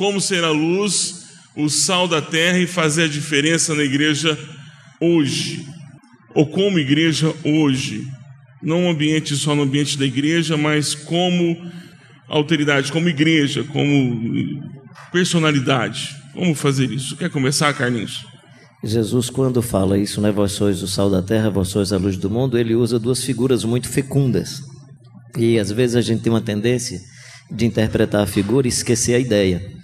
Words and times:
como 0.00 0.18
ser 0.18 0.42
a 0.44 0.50
luz, 0.50 1.26
o 1.54 1.68
sal 1.68 2.08
da 2.08 2.22
terra 2.22 2.58
e 2.58 2.66
fazer 2.66 3.02
a 3.02 3.06
diferença 3.06 3.74
na 3.74 3.82
igreja 3.82 4.38
hoje, 4.98 5.66
ou 6.34 6.46
como 6.46 6.78
igreja 6.78 7.34
hoje, 7.44 8.08
não 8.62 8.84
um 8.84 8.90
ambiente 8.90 9.36
só 9.36 9.54
no 9.54 9.60
ambiente 9.60 9.98
da 9.98 10.06
igreja, 10.06 10.56
mas 10.56 10.94
como 10.94 11.54
autoridade, 12.26 12.90
como 12.90 13.10
igreja, 13.10 13.62
como 13.62 14.62
personalidade. 15.12 16.16
Como 16.32 16.54
fazer 16.54 16.90
isso? 16.90 17.14
Quer 17.18 17.28
começar, 17.28 17.70
Carlinhos? 17.74 18.24
Jesus, 18.82 19.28
quando 19.28 19.60
fala 19.60 19.98
isso, 19.98 20.22
né, 20.22 20.32
vós 20.32 20.52
sois 20.52 20.82
o 20.82 20.88
sal 20.88 21.10
da 21.10 21.20
terra, 21.20 21.50
vós 21.50 21.68
sois 21.68 21.92
a 21.92 21.98
luz 21.98 22.16
do 22.16 22.30
mundo, 22.30 22.56
ele 22.56 22.74
usa 22.74 22.98
duas 22.98 23.22
figuras 23.22 23.64
muito 23.64 23.86
fecundas. 23.86 24.62
E 25.36 25.58
às 25.58 25.70
vezes 25.70 25.94
a 25.94 26.00
gente 26.00 26.22
tem 26.22 26.32
uma 26.32 26.40
tendência 26.40 26.98
de 27.50 27.66
interpretar 27.66 28.22
a 28.22 28.26
figura 28.26 28.66
e 28.66 28.70
esquecer 28.70 29.14
a 29.14 29.18
ideia. 29.18 29.78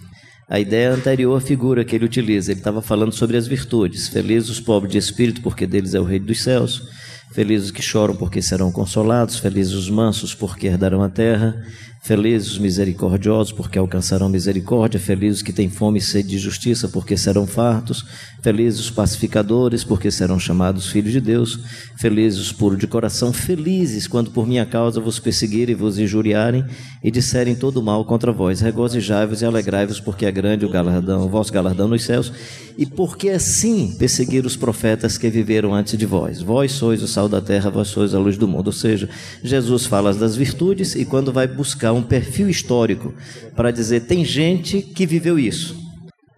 A 0.49 0.61
ideia 0.61 0.93
anterior 0.93 1.37
à 1.37 1.41
figura 1.41 1.85
que 1.85 1.97
ele 1.97 2.05
utiliza, 2.05 2.53
ele 2.53 2.61
estava 2.61 2.81
falando 2.81 3.13
sobre 3.13 3.37
as 3.37 3.49
virtudes. 3.49 4.07
Felizes 4.07 4.49
os 4.49 4.61
pobres 4.61 4.93
de 4.93 4.99
espírito, 4.99 5.41
porque 5.43 5.67
deles 5.67 5.93
é 5.93 5.99
o 5.99 6.05
reino 6.05 6.27
dos 6.27 6.41
céus. 6.41 6.89
Felizes 7.33 7.67
os 7.67 7.71
que 7.73 7.83
choram, 7.83 8.15
porque 8.15 8.41
serão 8.41 8.71
consolados. 8.71 9.39
Felizes 9.41 9.73
os 9.73 9.91
mansos, 9.91 10.35
porque 10.35 10.69
herdarão 10.69 11.03
a 11.03 11.09
terra. 11.09 11.67
Felizes 12.07 12.53
os 12.53 12.59
misericordiosos, 12.59 13.51
porque 13.53 13.77
alcançarão 13.77 14.29
misericórdia. 14.29 15.01
Felizes 15.01 15.39
os 15.39 15.43
que 15.43 15.53
têm 15.53 15.69
fome 15.69 15.99
e 15.99 16.01
sede 16.01 16.29
de 16.29 16.39
justiça, 16.39 16.89
porque 16.89 17.17
serão 17.17 17.49
fartos. 17.49 18.05
Felizes 18.41 18.79
os 18.79 18.91
pacificadores, 18.91 19.83
porque 19.83 20.09
serão 20.09 20.39
chamados 20.39 20.87
filhos 20.87 21.11
de 21.11 21.21
Deus. 21.21 21.59
Felizes 21.97 22.39
os 22.39 22.53
puros 22.53 22.79
de 22.79 22.87
coração. 22.87 23.33
Felizes 23.33 24.07
quando 24.07 24.31
por 24.31 24.47
minha 24.47 24.65
causa 24.65 25.01
vos 25.01 25.19
perseguirem 25.19 25.75
vos 25.75 25.99
injuriarem 25.99 26.65
e 27.03 27.11
disserem 27.11 27.57
todo 27.57 27.83
mal 27.83 28.05
contra 28.05 28.31
vós. 28.31 28.61
Regozijai-vos 28.61 29.43
e 29.43 29.45
alegrai-vos, 29.45 29.99
porque 29.99 30.27
é 30.27 30.31
grande 30.31 30.65
o 30.65 30.69
galardão, 30.69 31.25
o 31.25 31.29
vosso 31.29 31.53
galardão 31.53 31.89
nos 31.89 32.05
céus. 32.05 32.33
E 32.79 32.87
porque 32.87 33.31
assim 33.31 33.97
perseguir 33.99 34.47
os 34.47 34.55
profetas 34.55 35.19
que 35.19 35.29
viveram 35.29 35.75
antes 35.75 35.99
de 35.99 36.07
vós. 36.07 36.41
Vós 36.41 36.71
sois 36.71 37.03
o 37.03 37.09
sal 37.09 37.29
da 37.29 37.41
terra, 37.41 37.69
vós 37.69 37.89
sois 37.89 38.15
a 38.15 38.19
luz 38.21 38.39
do 38.39 38.47
mundo. 38.47 38.69
Ou 38.69 38.73
seja, 38.73 39.09
Jesus 39.43 39.87
fala 39.87 40.15
das 40.15 40.37
virtudes 40.37 40.95
e 40.95 41.05
quando 41.05 41.33
vai 41.33 41.49
buscar 41.49 41.96
um 41.97 42.03
perfil 42.03 42.49
histórico 42.49 43.15
para 43.55 43.71
dizer 43.71 44.01
tem 44.01 44.25
gente 44.25 44.83
que 44.83 45.07
viveu 45.07 45.39
isso. 45.39 45.77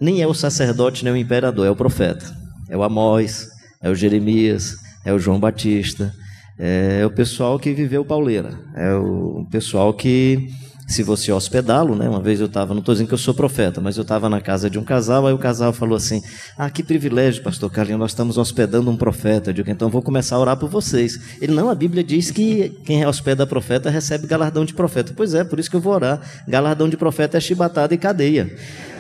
Nem 0.01 0.23
é 0.23 0.27
o 0.27 0.35
sacerdote 0.35 1.05
nem 1.05 1.13
o 1.13 1.17
imperador, 1.17 1.67
é 1.67 1.71
o 1.71 1.77
profeta. 1.77 2.37
É 2.69 2.77
o 2.77 2.83
Amós, 2.83 3.49
é 3.83 3.91
o 3.91 3.95
Jeremias, 3.95 4.77
é 5.05 5.13
o 5.13 5.19
João 5.19 5.41
Batista, 5.41 6.13
é 6.59 7.05
o 7.07 7.11
pessoal 7.11 7.59
que 7.59 7.73
viveu 7.73 8.05
pauleira, 8.05 8.59
é 8.77 8.93
o 8.95 9.47
pessoal 9.51 9.95
que 9.95 10.49
se 10.89 11.03
você 11.03 11.31
hospedá-lo, 11.31 11.95
né? 11.95 12.09
Uma 12.09 12.21
vez 12.21 12.41
eu 12.41 12.47
estava, 12.47 12.73
não 12.73 12.81
estou 12.81 12.95
dizendo 12.95 13.09
que 13.09 13.15
eu 13.15 13.19
sou 13.19 13.35
profeta, 13.35 13.79
mas 13.79 13.99
eu 13.99 14.03
estava 14.03 14.27
na 14.31 14.41
casa 14.41 14.71
de 14.71 14.79
um 14.79 14.83
casal, 14.83 15.27
aí 15.27 15.35
o 15.35 15.39
casal 15.39 15.71
falou 15.71 15.95
assim: 15.95 16.23
Ah, 16.57 16.71
que 16.71 16.83
privilégio, 16.83 17.43
pastor 17.43 17.71
Carlinhos, 17.71 18.01
nós 18.01 18.11
estamos 18.13 18.39
hospedando 18.39 18.91
um 18.91 18.97
profeta. 18.97 19.51
Eu 19.51 19.55
digo, 19.55 19.71
então 19.71 19.91
vou 19.91 20.01
começar 20.01 20.37
a 20.37 20.39
orar 20.39 20.57
por 20.57 20.71
vocês. 20.71 21.21
Ele, 21.43 21.53
não, 21.53 21.69
a 21.69 21.75
Bíblia 21.75 22.03
diz 22.03 22.31
que 22.31 22.71
quem 22.87 23.05
hospeda 23.07 23.47
profeta 23.47 23.91
recebe 23.91 24.27
galardão 24.27 24.65
de 24.65 24.73
profeta. 24.73 25.13
Pois 25.15 25.35
é, 25.35 25.45
por 25.45 25.61
isso 25.61 25.69
que 25.69 25.77
eu 25.77 25.81
vou 25.81 25.93
orar. 25.93 26.21
Galardão 26.49 26.89
de 26.89 26.97
profeta 26.97 27.37
é 27.37 27.41
chibatada 27.41 27.93
e 27.93 27.99
cadeia. 27.99 28.51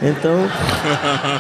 Então, 0.02 0.46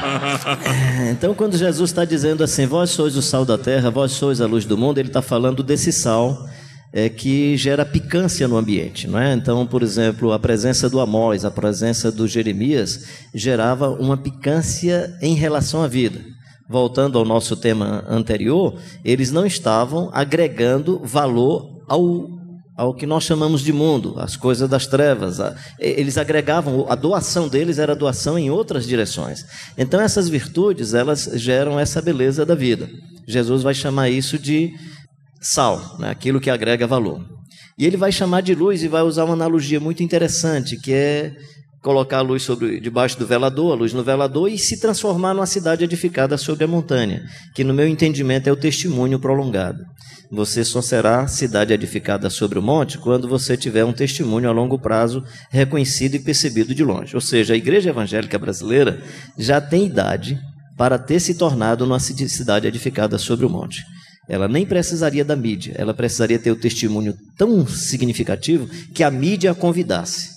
então 1.12 1.34
quando 1.34 1.58
Jesus 1.58 1.90
está 1.90 2.06
dizendo 2.06 2.42
assim, 2.42 2.64
vós 2.64 2.88
sois 2.88 3.16
o 3.16 3.22
sal 3.22 3.44
da 3.44 3.58
terra, 3.58 3.90
vós 3.90 4.12
sois 4.12 4.40
a 4.40 4.46
luz 4.46 4.64
do 4.64 4.78
mundo, 4.78 4.98
ele 4.98 5.08
está 5.08 5.20
falando 5.20 5.62
desse 5.62 5.92
sal 5.92 6.48
é, 6.92 7.08
que 7.08 7.56
gera 7.56 7.84
picância 7.84 8.48
no 8.48 8.56
ambiente. 8.56 9.06
Não 9.06 9.18
é? 9.18 9.34
Então, 9.34 9.66
por 9.66 9.82
exemplo, 9.82 10.32
a 10.32 10.38
presença 10.38 10.88
do 10.88 11.00
Amós, 11.00 11.44
a 11.44 11.50
presença 11.50 12.10
do 12.10 12.26
Jeremias, 12.26 13.06
gerava 13.34 13.90
uma 13.90 14.16
picância 14.16 15.16
em 15.20 15.34
relação 15.34 15.82
à 15.82 15.88
vida. 15.88 16.20
Voltando 16.68 17.18
ao 17.18 17.24
nosso 17.24 17.56
tema 17.56 18.04
anterior, 18.08 18.78
eles 19.04 19.30
não 19.30 19.46
estavam 19.46 20.10
agregando 20.12 21.00
valor 21.02 21.82
ao 21.88 22.38
ao 22.78 22.94
que 22.94 23.06
nós 23.06 23.24
chamamos 23.24 23.62
de 23.62 23.72
mundo, 23.72 24.14
as 24.18 24.36
coisas 24.36 24.70
das 24.70 24.86
trevas. 24.86 25.38
Eles 25.80 26.16
agregavam, 26.16 26.86
a 26.88 26.94
doação 26.94 27.48
deles 27.48 27.76
era 27.76 27.96
doação 27.96 28.38
em 28.38 28.50
outras 28.50 28.86
direções. 28.86 29.44
Então 29.76 30.00
essas 30.00 30.28
virtudes, 30.28 30.94
elas 30.94 31.28
geram 31.34 31.78
essa 31.80 32.00
beleza 32.00 32.46
da 32.46 32.54
vida. 32.54 32.88
Jesus 33.26 33.64
vai 33.64 33.74
chamar 33.74 34.10
isso 34.10 34.38
de 34.38 34.72
sal, 35.40 35.96
né? 35.98 36.10
aquilo 36.10 36.40
que 36.40 36.50
agrega 36.50 36.86
valor. 36.86 37.24
E 37.78 37.86
ele 37.86 37.96
vai 37.96 38.10
chamar 38.10 38.40
de 38.40 38.54
luz 38.54 38.82
e 38.82 38.88
vai 38.88 39.02
usar 39.02 39.24
uma 39.24 39.34
analogia 39.34 39.78
muito 39.78 40.02
interessante, 40.02 40.76
que 40.76 40.92
é 40.92 41.32
colocar 41.80 42.18
a 42.18 42.22
luz 42.22 42.42
sobre, 42.42 42.80
debaixo 42.80 43.18
do 43.18 43.26
velador, 43.26 43.72
a 43.72 43.76
luz 43.76 43.92
no 43.92 44.02
velador, 44.02 44.50
e 44.50 44.58
se 44.58 44.80
transformar 44.80 45.32
numa 45.32 45.46
cidade 45.46 45.84
edificada 45.84 46.36
sobre 46.36 46.64
a 46.64 46.68
montanha, 46.68 47.22
que 47.54 47.62
no 47.62 47.72
meu 47.72 47.86
entendimento 47.86 48.48
é 48.48 48.52
o 48.52 48.56
testemunho 48.56 49.20
prolongado. 49.20 49.84
Você 50.30 50.64
só 50.64 50.82
será 50.82 51.26
cidade 51.26 51.72
edificada 51.72 52.28
sobre 52.28 52.58
o 52.58 52.62
monte 52.62 52.98
quando 52.98 53.28
você 53.28 53.56
tiver 53.56 53.84
um 53.84 53.92
testemunho 53.92 54.48
a 54.48 54.52
longo 54.52 54.78
prazo 54.78 55.24
reconhecido 55.50 56.16
e 56.16 56.18
percebido 56.18 56.74
de 56.74 56.84
longe. 56.84 57.14
Ou 57.14 57.20
seja, 57.20 57.54
a 57.54 57.56
igreja 57.56 57.90
evangélica 57.90 58.38
brasileira 58.38 59.00
já 59.38 59.60
tem 59.60 59.86
idade 59.86 60.38
para 60.76 60.98
ter 60.98 61.20
se 61.20 61.34
tornado 61.34 61.84
uma 61.84 61.98
cidade 61.98 62.66
edificada 62.66 63.16
sobre 63.18 63.46
o 63.46 63.50
monte. 63.50 63.82
Ela 64.28 64.46
nem 64.46 64.66
precisaria 64.66 65.24
da 65.24 65.34
mídia, 65.34 65.74
ela 65.76 65.94
precisaria 65.94 66.38
ter 66.38 66.50
o 66.50 66.56
testemunho 66.56 67.16
tão 67.36 67.66
significativo 67.66 68.68
que 68.92 69.02
a 69.02 69.10
mídia 69.10 69.52
a 69.52 69.54
convidasse. 69.54 70.28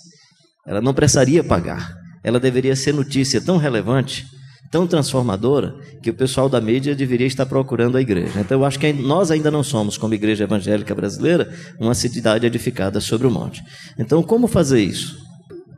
Ela 0.66 0.80
não 0.80 0.94
precisaria 0.94 1.44
pagar. 1.44 1.94
Ela 2.24 2.40
deveria 2.40 2.74
ser 2.74 2.94
notícia 2.94 3.40
tão 3.40 3.58
relevante, 3.58 4.24
tão 4.70 4.86
transformadora, 4.86 5.74
que 6.02 6.08
o 6.08 6.14
pessoal 6.14 6.48
da 6.48 6.60
mídia 6.60 6.94
deveria 6.94 7.26
estar 7.26 7.44
procurando 7.44 7.98
a 7.98 8.00
igreja. 8.00 8.40
Então 8.40 8.60
eu 8.60 8.64
acho 8.64 8.78
que 8.78 8.92
nós 8.92 9.30
ainda 9.30 9.50
não 9.50 9.62
somos, 9.62 9.98
como 9.98 10.14
igreja 10.14 10.44
evangélica 10.44 10.94
brasileira, 10.94 11.52
uma 11.78 11.94
cidade 11.94 12.46
edificada 12.46 12.98
sobre 13.00 13.26
o 13.26 13.30
monte. 13.30 13.62
Então, 13.98 14.22
como 14.22 14.46
fazer 14.46 14.80
isso? 14.80 15.18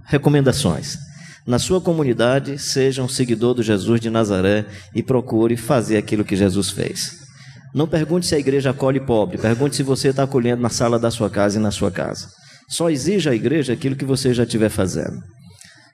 Recomendações. 0.04 0.96
Na 1.46 1.58
sua 1.58 1.80
comunidade, 1.80 2.58
seja 2.58 3.02
um 3.02 3.08
seguidor 3.08 3.54
do 3.54 3.62
Jesus 3.62 4.00
de 4.00 4.08
Nazaré 4.08 4.64
e 4.94 5.02
procure 5.02 5.56
fazer 5.56 5.96
aquilo 5.96 6.24
que 6.24 6.36
Jesus 6.36 6.70
fez. 6.70 7.23
Não 7.74 7.88
pergunte 7.88 8.26
se 8.26 8.34
a 8.36 8.38
igreja 8.38 8.70
acolhe 8.70 9.00
pobre, 9.00 9.36
pergunte 9.36 9.74
se 9.74 9.82
você 9.82 10.08
está 10.08 10.22
acolhendo 10.22 10.62
na 10.62 10.68
sala 10.68 10.96
da 10.96 11.10
sua 11.10 11.28
casa 11.28 11.58
e 11.58 11.62
na 11.62 11.72
sua 11.72 11.90
casa. 11.90 12.28
Só 12.68 12.88
exija 12.88 13.30
à 13.30 13.34
igreja 13.34 13.72
aquilo 13.72 13.96
que 13.96 14.04
você 14.04 14.32
já 14.32 14.44
estiver 14.44 14.68
fazendo. 14.68 15.20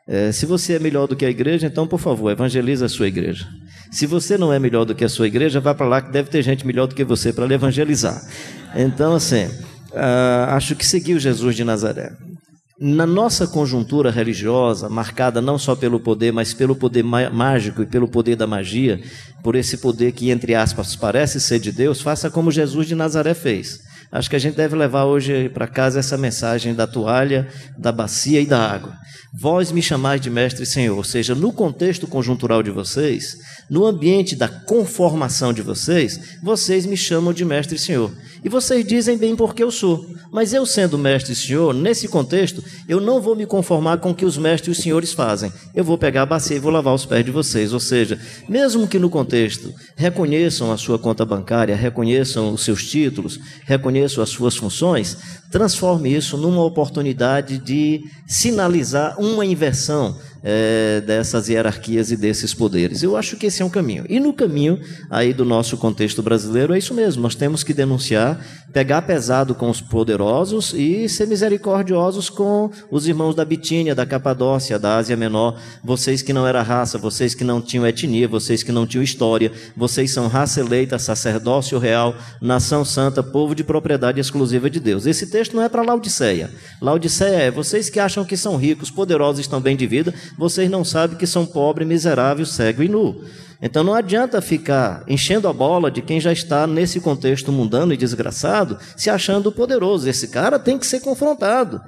É, 0.06 0.30
se 0.30 0.44
você 0.44 0.74
é 0.74 0.78
melhor 0.78 1.06
do 1.06 1.16
que 1.16 1.24
a 1.24 1.30
igreja, 1.30 1.66
então, 1.66 1.86
por 1.86 1.98
favor, 1.98 2.30
evangelize 2.30 2.84
a 2.84 2.88
sua 2.88 3.06
igreja. 3.06 3.46
Se 3.90 4.06
você 4.06 4.36
não 4.36 4.52
é 4.52 4.58
melhor 4.58 4.84
do 4.84 4.94
que 4.94 5.04
a 5.04 5.08
sua 5.08 5.26
igreja, 5.26 5.60
vá 5.60 5.74
para 5.74 5.86
lá 5.86 6.02
que 6.02 6.10
deve 6.10 6.28
ter 6.28 6.42
gente 6.42 6.66
melhor 6.66 6.86
do 6.86 6.94
que 6.94 7.04
você 7.04 7.32
para 7.32 7.46
lhe 7.46 7.54
evangelizar. 7.54 8.20
Então, 8.74 9.14
assim, 9.14 9.46
uh, 9.46 10.50
acho 10.50 10.76
que 10.76 10.84
seguiu 10.84 11.18
Jesus 11.18 11.56
de 11.56 11.64
Nazaré. 11.64 12.12
Na 12.82 13.04
nossa 13.04 13.46
conjuntura 13.46 14.10
religiosa, 14.10 14.88
marcada 14.88 15.42
não 15.42 15.58
só 15.58 15.76
pelo 15.76 16.00
poder, 16.00 16.32
mas 16.32 16.54
pelo 16.54 16.74
poder 16.74 17.02
mágico 17.04 17.82
e 17.82 17.86
pelo 17.86 18.08
poder 18.08 18.36
da 18.36 18.46
magia, 18.46 18.98
por 19.42 19.54
esse 19.54 19.76
poder 19.76 20.12
que, 20.12 20.30
entre 20.30 20.54
aspas, 20.54 20.96
parece 20.96 21.38
ser 21.42 21.58
de 21.58 21.72
Deus, 21.72 22.00
faça 22.00 22.30
como 22.30 22.50
Jesus 22.50 22.86
de 22.86 22.94
Nazaré 22.94 23.34
fez. 23.34 23.80
Acho 24.10 24.30
que 24.30 24.36
a 24.36 24.38
gente 24.38 24.56
deve 24.56 24.74
levar 24.74 25.04
hoje 25.04 25.50
para 25.50 25.68
casa 25.68 26.00
essa 26.00 26.16
mensagem 26.16 26.74
da 26.74 26.86
toalha, 26.86 27.46
da 27.76 27.92
bacia 27.92 28.40
e 28.40 28.46
da 28.46 28.58
água. 28.58 28.96
Vós 29.38 29.70
me 29.70 29.82
chamais 29.82 30.20
de 30.20 30.30
mestre 30.30 30.62
e 30.62 30.66
senhor, 30.66 30.96
ou 30.96 31.04
seja, 31.04 31.34
no 31.34 31.52
contexto 31.52 32.06
conjuntural 32.06 32.62
de 32.62 32.70
vocês, 32.70 33.36
no 33.70 33.86
ambiente 33.86 34.34
da 34.34 34.48
conformação 34.48 35.52
de 35.52 35.62
vocês, 35.62 36.38
vocês 36.42 36.84
me 36.84 36.96
chamam 36.96 37.32
de 37.32 37.44
mestre 37.44 37.76
e 37.76 37.78
senhor. 37.78 38.10
E 38.42 38.48
vocês 38.48 38.84
dizem 38.84 39.16
bem 39.16 39.36
porque 39.36 39.62
eu 39.62 39.70
sou. 39.70 40.04
Mas 40.32 40.52
eu, 40.52 40.66
sendo 40.66 40.98
mestre 40.98 41.32
e 41.32 41.36
senhor, 41.36 41.72
nesse 41.72 42.08
contexto, 42.08 42.64
eu 42.88 43.00
não 43.00 43.20
vou 43.20 43.36
me 43.36 43.46
conformar 43.46 43.98
com 43.98 44.10
o 44.10 44.14
que 44.14 44.24
os 44.24 44.36
mestres 44.36 44.68
e 44.68 44.78
os 44.78 44.82
senhores 44.82 45.12
fazem. 45.12 45.52
Eu 45.74 45.84
vou 45.84 45.96
pegar 45.96 46.22
a 46.22 46.26
bacia 46.26 46.56
e 46.56 46.60
vou 46.60 46.72
lavar 46.72 46.94
os 46.94 47.04
pés 47.04 47.24
de 47.24 47.30
vocês. 47.30 47.72
Ou 47.72 47.80
seja, 47.80 48.18
mesmo 48.48 48.88
que 48.88 48.98
no 48.98 49.10
contexto 49.10 49.72
reconheçam 49.94 50.72
a 50.72 50.76
sua 50.76 50.98
conta 50.98 51.24
bancária, 51.24 51.76
reconheçam 51.76 52.52
os 52.52 52.64
seus 52.64 52.84
títulos, 52.84 53.38
reconheçam 53.64 54.22
as 54.22 54.30
suas 54.30 54.56
funções, 54.56 55.16
transforme 55.50 56.14
isso 56.14 56.36
numa 56.36 56.64
oportunidade 56.64 57.58
de 57.58 58.04
sinalizar 58.26 59.20
uma 59.20 59.44
inversão 59.44 60.16
é, 60.42 61.00
dessas 61.00 61.48
hierarquias 61.48 62.10
e 62.10 62.16
desses 62.16 62.54
poderes. 62.54 63.02
Eu 63.02 63.16
acho 63.16 63.36
que 63.36 63.46
esse 63.46 63.62
é 63.62 63.64
um 63.64 63.70
caminho. 63.70 64.04
E 64.08 64.18
no 64.18 64.32
caminho 64.32 64.80
aí 65.10 65.32
do 65.32 65.44
nosso 65.44 65.76
contexto 65.76 66.22
brasileiro 66.22 66.74
é 66.74 66.78
isso 66.78 66.94
mesmo. 66.94 67.22
Nós 67.22 67.34
temos 67.34 67.62
que 67.62 67.74
denunciar, 67.74 68.40
pegar 68.72 69.02
pesado 69.02 69.54
com 69.54 69.68
os 69.68 69.80
poderosos 69.80 70.72
e 70.74 71.08
ser 71.08 71.26
misericordiosos 71.26 72.30
com 72.30 72.70
os 72.90 73.06
irmãos 73.06 73.34
da 73.34 73.44
Bitínia, 73.44 73.94
da 73.94 74.06
Capadócia, 74.06 74.78
da 74.78 74.96
Ásia 74.96 75.16
Menor. 75.16 75.58
Vocês 75.84 76.22
que 76.22 76.32
não 76.32 76.46
eram 76.46 76.62
raça, 76.62 76.98
vocês 76.98 77.34
que 77.34 77.44
não 77.44 77.60
tinham 77.60 77.86
etnia, 77.86 78.28
vocês 78.28 78.62
que 78.62 78.72
não 78.72 78.86
tinham 78.86 79.02
história, 79.02 79.52
vocês 79.76 80.12
são 80.12 80.28
raça 80.28 80.60
eleita, 80.60 80.98
sacerdócio 80.98 81.78
real, 81.78 82.14
nação 82.40 82.84
santa, 82.84 83.22
povo 83.22 83.54
de 83.54 83.64
propriedade 83.64 84.20
exclusiva 84.20 84.70
de 84.70 84.80
Deus. 84.80 85.06
Esse 85.06 85.26
texto 85.26 85.54
não 85.54 85.62
é 85.62 85.68
para 85.68 85.82
Laodiceia. 85.82 86.50
Laodiceia 86.80 87.36
é 87.36 87.50
vocês 87.50 87.90
que 87.90 88.00
acham 88.00 88.24
que 88.24 88.36
são 88.36 88.56
ricos, 88.56 88.90
poderosos, 88.90 89.40
estão 89.40 89.60
bem 89.60 89.76
de 89.76 89.86
vida, 89.86 90.14
vocês 90.38 90.70
não 90.70 90.84
sabem 90.84 91.16
que 91.16 91.26
são 91.26 91.46
pobre, 91.46 91.84
miserável, 91.84 92.44
cego 92.46 92.82
e 92.82 92.88
nu. 92.88 93.24
Então 93.62 93.84
não 93.84 93.94
adianta 93.94 94.40
ficar 94.40 95.04
enchendo 95.06 95.46
a 95.46 95.52
bola 95.52 95.90
de 95.90 96.00
quem 96.00 96.20
já 96.20 96.32
está 96.32 96.66
nesse 96.66 97.00
contexto 97.00 97.52
mundano 97.52 97.92
e 97.92 97.96
desgraçado, 97.96 98.78
se 98.96 99.10
achando 99.10 99.52
poderoso. 99.52 100.08
Esse 100.08 100.28
cara 100.28 100.58
tem 100.58 100.78
que 100.78 100.86
ser 100.86 101.00
confrontado. 101.00 101.80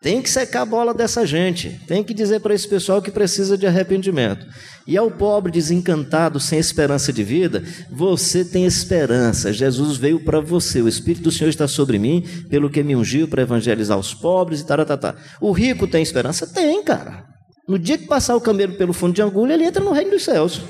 Tem 0.00 0.22
que 0.22 0.30
secar 0.30 0.62
a 0.62 0.66
bola 0.66 0.94
dessa 0.94 1.26
gente. 1.26 1.80
Tem 1.86 2.04
que 2.04 2.14
dizer 2.14 2.40
para 2.40 2.54
esse 2.54 2.68
pessoal 2.68 3.02
que 3.02 3.10
precisa 3.10 3.58
de 3.58 3.66
arrependimento. 3.66 4.46
E 4.86 4.96
ao 4.96 5.10
pobre 5.10 5.50
desencantado, 5.50 6.38
sem 6.38 6.58
esperança 6.58 7.12
de 7.12 7.24
vida, 7.24 7.64
você 7.90 8.44
tem 8.44 8.64
esperança. 8.64 9.52
Jesus 9.52 9.96
veio 9.96 10.20
para 10.20 10.40
você. 10.40 10.80
O 10.80 10.88
Espírito 10.88 11.24
do 11.24 11.32
Senhor 11.32 11.50
está 11.50 11.66
sobre 11.66 11.98
mim, 11.98 12.24
pelo 12.48 12.70
que 12.70 12.82
me 12.82 12.94
ungiu 12.94 13.26
para 13.26 13.42
evangelizar 13.42 13.98
os 13.98 14.14
pobres 14.14 14.60
e 14.60 14.66
taratata. 14.66 15.16
O 15.40 15.50
rico 15.50 15.88
tem 15.88 16.00
esperança? 16.00 16.46
Tem, 16.46 16.82
cara. 16.84 17.27
No 17.68 17.78
dia 17.78 17.98
que 17.98 18.06
passar 18.06 18.34
o 18.34 18.40
camelo 18.40 18.72
pelo 18.72 18.94
fundo 18.94 19.12
de 19.12 19.20
agulha, 19.20 19.52
ele 19.52 19.64
entra 19.64 19.84
no 19.84 19.92
reino 19.92 20.12
dos 20.12 20.24
céus. 20.24 20.62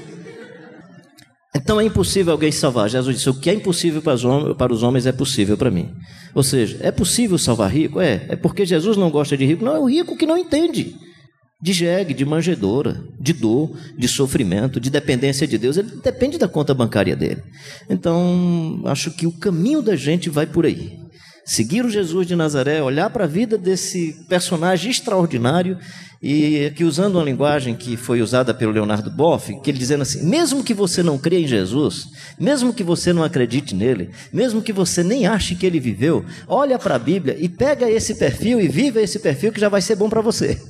Então 1.55 1.81
é 1.81 1.85
impossível 1.85 2.33
alguém 2.33 2.51
salvar. 2.51 2.91
Jesus 2.91 3.17
disse: 3.17 3.31
o 3.31 3.35
que 3.35 3.49
é 3.49 3.55
impossível 3.55 4.03
para 4.03 4.73
os 4.73 4.83
homens, 4.83 5.07
é 5.07 5.13
possível 5.13 5.57
para 5.57 5.71
mim. 5.71 5.95
Ou 6.35 6.43
seja, 6.43 6.77
é 6.81 6.91
possível 6.91 7.39
salvar 7.39 7.71
rico? 7.71 8.01
É. 8.01 8.27
É 8.29 8.37
porque 8.37 8.67
Jesus 8.67 8.97
não 8.97 9.11
gosta 9.11 9.37
de 9.37 9.47
rico? 9.47 9.65
Não, 9.65 9.77
é 9.77 9.79
o 9.79 9.89
rico 9.89 10.17
que 10.17 10.27
não 10.27 10.37
entende. 10.37 10.97
De 11.61 11.73
jegue, 11.73 12.15
de 12.15 12.25
manjedoura, 12.25 13.03
de 13.19 13.33
dor, 13.33 13.77
de 13.97 14.07
sofrimento, 14.07 14.79
de 14.79 14.91
dependência 14.91 15.47
de 15.47 15.57
Deus. 15.57 15.77
Ele 15.77 15.91
depende 16.03 16.37
da 16.37 16.47
conta 16.47 16.75
bancária 16.75 17.17
dele. 17.17 17.43
Então, 17.89 18.81
acho 18.85 19.11
que 19.13 19.27
o 19.27 19.33
caminho 19.33 19.83
da 19.83 19.97
gente 19.97 20.29
vai 20.29 20.47
por 20.47 20.67
aí 20.67 20.99
seguir 21.49 21.83
o 21.83 21.89
Jesus 21.89 22.27
de 22.27 22.37
Nazaré, 22.37 22.83
olhar 22.83 23.09
para 23.09 23.25
a 23.25 23.27
vida 23.27 23.57
desse 23.57 24.13
personagem 24.29 24.91
extraordinário 24.91 25.79
e 26.23 26.71
que 26.77 26.85
usando 26.85 27.15
uma 27.15 27.25
linguagem 27.25 27.75
que 27.75 27.97
foi 27.97 28.21
usada 28.21 28.53
pelo 28.53 28.73
Leonardo 28.73 29.11
Boff, 29.11 29.59
que 29.63 29.71
ele 29.71 29.79
dizendo 29.79 30.03
assim: 30.03 30.29
mesmo 30.29 30.63
que 30.63 30.75
você 30.75 31.03
não 31.03 31.17
creia 31.17 31.45
em 31.45 31.49
Jesus, 31.49 32.09
mesmo 32.39 32.75
que 32.75 32.85
você 32.85 33.15
não 33.15 33.25
acredite 33.25 33.75
nele, 33.75 34.11
mesmo 34.31 34.61
que 34.61 34.75
você 34.75 35.03
nem 35.03 35.27
ache 35.27 35.55
que 35.55 35.65
ele 35.65 35.81
viveu, 35.81 36.23
olha 36.47 36.79
para 36.79 36.97
a 36.97 36.99
Bíblia 36.99 37.35
e 37.41 37.49
pega 37.49 37.91
esse 37.91 38.17
perfil 38.17 38.61
e 38.61 38.69
viva 38.69 39.01
esse 39.01 39.19
perfil 39.19 39.51
que 39.51 39.61
já 39.61 39.71
vai 39.71 39.81
ser 39.81 39.97
bom 39.97 40.11
para 40.11 40.21
você. 40.21 40.61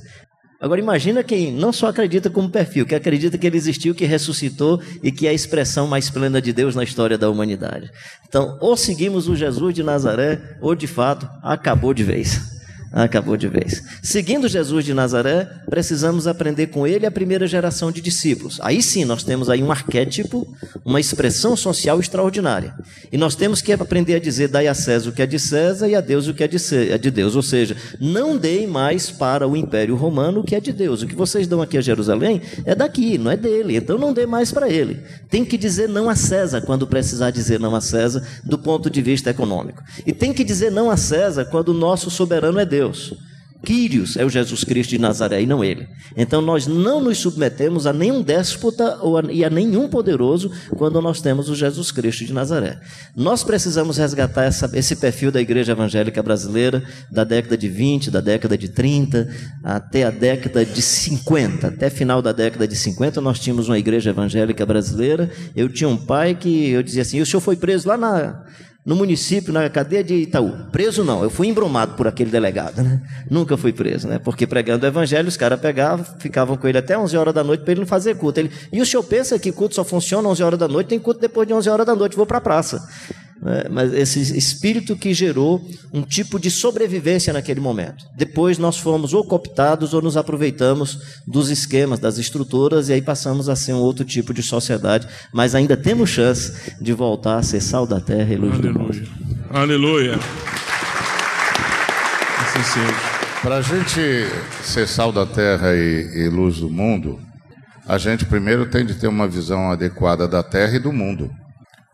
Agora 0.61 0.81
imagina 0.81 1.23
quem 1.23 1.53
não 1.53 1.71
só 1.71 1.87
acredita 1.87 2.29
como 2.29 2.49
perfil, 2.49 2.85
que 2.85 2.93
acredita 2.93 3.37
que 3.37 3.47
ele 3.47 3.55
existiu, 3.55 3.95
que 3.95 4.05
ressuscitou 4.05 4.81
e 5.01 5.09
que 5.09 5.25
é 5.25 5.29
a 5.29 5.33
expressão 5.33 5.87
mais 5.87 6.09
plena 6.09 6.41
de 6.41 6.51
Deus 6.51 6.75
na 6.75 6.83
história 6.83 7.17
da 7.17 7.29
humanidade. 7.29 7.89
Então, 8.27 8.57
ou 8.59 8.75
seguimos 8.75 9.29
o 9.29 9.35
Jesus 9.37 9.73
de 9.73 9.83
Nazaré, 9.83 10.57
ou 10.59 10.75
de 10.75 10.85
fato 10.85 11.29
acabou 11.41 11.93
de 11.93 12.03
vez. 12.03 12.58
Acabou 12.91 13.37
de 13.37 13.47
vez. 13.47 13.83
Seguindo 14.01 14.47
Jesus 14.47 14.83
de 14.83 14.93
Nazaré, 14.95 15.47
precisamos 15.69 16.25
aprender 16.25 16.67
com 16.67 16.87
ele 16.87 17.05
a 17.05 17.11
primeira 17.11 17.45
geração 17.45 17.91
de 17.91 18.01
discípulos. 18.01 18.59
Aí 18.61 18.81
sim, 18.81 19.05
nós 19.05 19.23
temos 19.23 19.47
aí 19.47 19.61
um 19.61 19.71
arquétipo, 19.71 20.47
uma 20.83 20.99
expressão 20.99 21.55
social 21.55 21.99
extraordinária. 21.99 22.73
E 23.11 23.17
nós 23.17 23.35
temos 23.35 23.61
que 23.61 23.71
aprender 23.71 24.15
a 24.15 24.19
dizer: 24.19 24.47
dai 24.47 24.67
a 24.67 24.73
César 24.73 25.09
o 25.09 25.13
que 25.13 25.21
é 25.21 25.27
de 25.27 25.37
César 25.37 25.87
e 25.87 25.95
a 25.95 26.01
Deus 26.01 26.27
o 26.27 26.33
que 26.33 26.43
é 26.43 26.47
de, 26.47 26.57
é 26.91 26.97
de 26.97 27.11
Deus. 27.11 27.35
Ou 27.35 27.43
seja, 27.43 27.77
não 27.99 28.35
deem 28.35 28.65
mais 28.65 29.11
para 29.11 29.47
o 29.47 29.55
Império 29.55 29.95
Romano 29.95 30.39
o 30.39 30.43
que 30.43 30.55
é 30.55 30.59
de 30.59 30.73
Deus. 30.73 31.03
O 31.03 31.07
que 31.07 31.15
vocês 31.15 31.47
dão 31.47 31.61
aqui 31.61 31.77
a 31.77 31.81
Jerusalém 31.81 32.41
é 32.65 32.73
daqui, 32.73 33.19
não 33.19 33.29
é 33.29 33.37
dele. 33.37 33.75
Então 33.75 33.99
não 33.99 34.13
dê 34.13 34.25
mais 34.25 34.51
para 34.51 34.67
ele. 34.67 34.99
Tem 35.29 35.45
que 35.45 35.57
dizer 35.57 35.87
não 35.87 36.09
a 36.09 36.15
César 36.15 36.61
quando 36.61 36.87
precisar 36.87 37.29
dizer 37.29 37.59
não 37.59 37.75
a 37.75 37.81
César, 37.81 38.25
do 38.43 38.57
ponto 38.57 38.89
de 38.89 39.01
vista 39.01 39.29
econômico. 39.29 39.83
E 40.07 40.11
tem 40.11 40.33
que 40.33 40.43
dizer 40.43 40.71
não 40.71 40.89
a 40.89 40.97
César 40.97 41.45
quando 41.45 41.69
o 41.69 41.73
nosso 41.73 42.09
soberano 42.09 42.59
é 42.59 42.65
Deus. 42.65 42.78
Deus. 42.79 43.13
Quírios 43.61 44.15
é 44.15 44.23
o 44.23 44.29
Jesus 44.29 44.63
Cristo 44.63 44.91
de 44.91 44.97
Nazaré 44.97 45.41
e 45.41 45.45
não 45.45 45.61
ele. 45.61 45.85
Então 46.15 46.41
nós 46.41 46.65
não 46.65 47.01
nos 47.01 47.17
submetemos 47.17 47.85
a 47.85 47.91
nenhum 47.91 48.21
déspota 48.21 48.97
e 49.29 49.43
a 49.43 49.49
nenhum 49.49 49.89
poderoso 49.89 50.49
quando 50.77 51.01
nós 51.01 51.19
temos 51.19 51.49
o 51.49 51.55
Jesus 51.55 51.91
Cristo 51.91 52.23
de 52.23 52.31
Nazaré. 52.31 52.79
Nós 53.13 53.43
precisamos 53.43 53.97
resgatar 53.97 54.45
essa, 54.45 54.71
esse 54.73 54.95
perfil 54.95 55.29
da 55.29 55.41
igreja 55.41 55.73
evangélica 55.73 56.23
brasileira 56.23 56.81
da 57.11 57.25
década 57.25 57.57
de 57.57 57.67
20, 57.67 58.09
da 58.09 58.21
década 58.21 58.57
de 58.57 58.69
30, 58.69 59.27
até 59.61 60.05
a 60.05 60.09
década 60.09 60.65
de 60.65 60.81
50. 60.81 61.67
Até 61.67 61.89
final 61.89 62.21
da 62.21 62.31
década 62.31 62.65
de 62.65 62.77
50 62.77 63.19
nós 63.19 63.41
tínhamos 63.41 63.67
uma 63.67 63.77
igreja 63.77 64.11
evangélica 64.11 64.65
brasileira. 64.65 65.29
Eu 65.53 65.67
tinha 65.67 65.89
um 65.89 65.97
pai 65.97 66.33
que 66.33 66.69
eu 66.69 66.81
dizia 66.81 67.01
assim: 67.01 67.19
o 67.19 67.25
senhor 67.25 67.41
foi 67.41 67.57
preso 67.57 67.89
lá 67.89 67.97
na 67.97 68.45
no 68.85 68.95
município, 68.95 69.51
na 69.53 69.69
cadeia 69.69 70.03
de 70.03 70.15
Itaú. 70.15 70.51
Preso 70.71 71.03
não, 71.03 71.21
eu 71.23 71.29
fui 71.29 71.47
embromado 71.47 71.95
por 71.95 72.07
aquele 72.07 72.31
delegado, 72.31 72.81
né? 72.81 73.01
Nunca 73.29 73.57
fui 73.57 73.73
preso, 73.73 74.07
né? 74.07 74.19
Porque 74.19 74.47
pregando 74.47 74.85
o 74.85 74.87
evangelho, 74.87 75.27
os 75.27 75.37
caras 75.37 75.59
pegavam, 75.59 76.05
ficavam 76.17 76.55
com 76.57 76.67
ele 76.67 76.77
até 76.77 76.97
11 76.97 77.15
horas 77.17 77.33
da 77.33 77.43
noite 77.43 77.61
para 77.63 77.73
ele 77.73 77.81
não 77.81 77.87
fazer 77.87 78.15
culto. 78.15 78.39
Ele, 78.39 78.51
e 78.71 78.81
o 78.81 78.85
senhor 78.85 79.03
pensa 79.03 79.37
que 79.37 79.51
culto 79.51 79.75
só 79.75 79.83
funciona 79.83 80.27
11 80.29 80.43
horas 80.43 80.59
da 80.59 80.67
noite? 80.67 80.87
Tem 80.87 80.99
culto 80.99 81.19
depois 81.19 81.47
de 81.47 81.53
11 81.53 81.69
horas 81.69 81.85
da 81.85 81.95
noite, 81.95 82.15
vou 82.15 82.25
para 82.25 82.37
a 82.37 82.41
praça. 82.41 82.87
Né? 83.41 83.63
Mas 83.69 83.93
esse 83.93 84.37
espírito 84.37 84.95
que 84.95 85.13
gerou 85.13 85.65
um 85.93 86.01
tipo 86.01 86.39
de 86.39 86.51
sobrevivência 86.51 87.31
naquele 87.31 87.59
momento. 87.59 88.05
Depois 88.15 88.57
nós 88.57 88.77
fomos 88.77 89.13
ou 89.13 89.23
cooptados 89.23 89.93
ou 89.93 90.01
nos 90.01 90.17
aproveitamos 90.17 91.21
dos 91.25 91.49
esquemas, 91.49 91.99
das 91.99 92.17
estruturas 92.17 92.89
e 92.89 92.93
aí 92.93 93.01
passamos 93.01 93.47
a 93.47 93.55
ser 93.55 93.73
um 93.73 93.79
outro 93.79 94.03
tipo 94.03 94.33
de 94.33 94.43
sociedade, 94.43 95.07
mas 95.33 95.55
ainda 95.55 95.77
temos 95.77 96.09
chance 96.09 96.73
de 96.81 96.93
voltar 96.93 97.37
a 97.37 97.43
ser 97.43 97.61
sal 97.61 97.87
da 97.87 97.99
terra 97.99 98.33
e 98.33 98.37
luz 98.37 98.53
Aleluia. 98.55 98.73
do 98.73 98.79
mundo. 98.79 99.09
Aleluia. 99.51 100.19
Assim 102.39 102.79
Para 103.41 103.57
a 103.57 103.61
gente 103.61 104.27
ser 104.63 104.87
sal 104.87 105.11
da 105.11 105.25
terra 105.25 105.73
e, 105.73 106.25
e 106.25 106.29
luz 106.29 106.57
do 106.57 106.69
mundo, 106.69 107.19
a 107.87 107.97
gente 107.97 108.25
primeiro 108.25 108.69
tem 108.69 108.85
de 108.85 108.95
ter 108.95 109.07
uma 109.07 109.27
visão 109.27 109.71
adequada 109.71 110.27
da 110.27 110.43
terra 110.43 110.75
e 110.75 110.79
do 110.79 110.91
mundo 110.91 111.31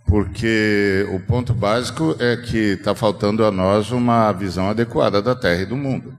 porque 0.06 1.08
o 1.12 1.20
ponto 1.20 1.54
básico 1.54 2.16
é 2.20 2.38
que 2.38 2.74
está 2.74 2.94
faltando 2.94 3.44
a 3.44 3.52
nós 3.52 3.92
uma 3.92 4.32
visão 4.32 4.70
adequada 4.70 5.22
da 5.22 5.36
Terra 5.36 5.62
e 5.62 5.66
do 5.66 5.76
mundo. 5.76 6.14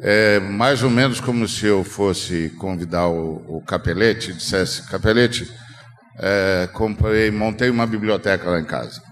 É 0.00 0.38
mais 0.40 0.82
ou 0.82 0.90
menos 0.90 1.20
como 1.20 1.46
se 1.46 1.66
eu 1.66 1.84
fosse 1.84 2.50
convidar 2.58 3.08
o, 3.08 3.56
o 3.56 3.62
Capelete, 3.62 4.32
dissesse, 4.32 4.82
Capelete, 4.88 5.50
é, 6.18 6.68
comprei, 6.72 7.30
montei 7.30 7.70
uma 7.70 7.86
biblioteca 7.86 8.48
lá 8.50 8.60
em 8.60 8.64
casa. 8.64 9.02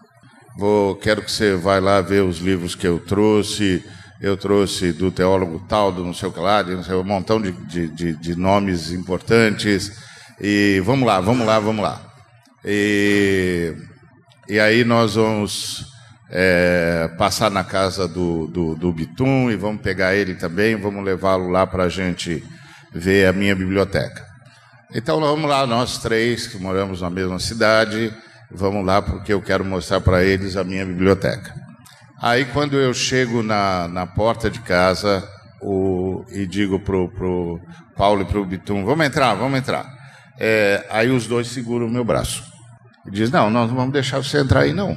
Vou, 0.57 0.97
quero 0.97 1.23
que 1.23 1.31
você 1.31 1.55
vá 1.55 1.79
lá 1.79 2.01
ver 2.01 2.23
os 2.23 2.39
livros 2.39 2.75
que 2.75 2.87
eu 2.87 2.99
trouxe. 2.99 3.85
Eu 4.21 4.37
trouxe 4.37 4.93
do 4.93 5.11
teólogo 5.11 5.65
tal, 5.69 5.91
do 5.91 6.05
não 6.05 6.15
sei 6.15 6.29
o 6.29 6.33
que 6.33 6.39
lá, 6.39 6.63
de 6.63 6.85
sei, 6.85 6.95
um 6.95 7.03
montão 7.03 7.41
de, 7.41 7.51
de, 7.51 7.89
de, 7.89 8.17
de 8.17 8.37
nomes 8.37 8.93
importantes. 8.93 9.91
E 10.41 10.81
vamos 10.85 11.07
lá, 11.07 11.21
vamos 11.21 11.45
lá, 11.45 11.59
vamos 11.59 11.83
lá. 11.83 12.01
E 12.65 13.75
e 14.53 14.61
aí 14.61 14.85
nós 14.85 15.15
vamos 15.15 15.87
é, 16.29 17.11
passar 17.17 17.51
na 17.51 17.65
casa 17.65 18.07
do, 18.07 18.47
do, 18.49 18.75
do 18.75 18.93
Bitum 18.93 19.51
e 19.51 19.57
vamos 19.57 19.81
pegar 19.81 20.15
ele 20.15 20.35
também, 20.35 20.77
vamos 20.77 21.03
levá-lo 21.03 21.49
lá 21.49 21.67
para 21.67 21.85
a 21.85 21.89
gente 21.89 22.45
ver 22.93 23.29
a 23.29 23.33
minha 23.33 23.57
biblioteca. 23.57 24.23
Então 24.95 25.19
vamos 25.21 25.49
lá, 25.49 25.67
nós 25.67 25.97
três 25.97 26.47
que 26.47 26.59
moramos 26.59 27.01
na 27.01 27.09
mesma 27.09 27.39
cidade, 27.39 28.13
vamos 28.51 28.85
lá 28.85 29.01
porque 29.01 29.33
eu 29.33 29.41
quero 29.41 29.65
mostrar 29.65 30.03
para 30.03 30.23
eles 30.23 30.55
a 30.55 30.63
minha 30.63 30.85
biblioteca. 30.85 31.55
Aí 32.21 32.45
quando 32.45 32.77
eu 32.77 32.93
chego 32.93 33.43
na, 33.43 33.89
na 33.89 34.07
porta 34.07 34.51
de 34.51 34.61
casa 34.61 35.27
o, 35.63 36.27
e 36.31 36.47
digo 36.47 36.79
pro, 36.79 37.09
pro 37.09 37.59
Paulo 37.97 38.21
e 38.21 38.27
pro 38.27 38.45
Bitum, 38.45 38.85
vamos 38.85 39.07
entrar, 39.07 39.33
vamos 39.33 39.59
entrar. 39.59 39.87
É, 40.39 40.87
aí 40.91 41.09
os 41.09 41.27
dois 41.27 41.47
seguram 41.47 41.87
o 41.87 41.91
meu 41.91 42.05
braço. 42.05 42.52
Diz: 43.11 43.31
Não, 43.31 43.51
nós 43.51 43.69
não 43.69 43.77
vamos 43.77 43.93
deixar 43.93 44.19
você 44.19 44.39
entrar 44.39 44.61
aí, 44.61 44.73
não. 44.73 44.97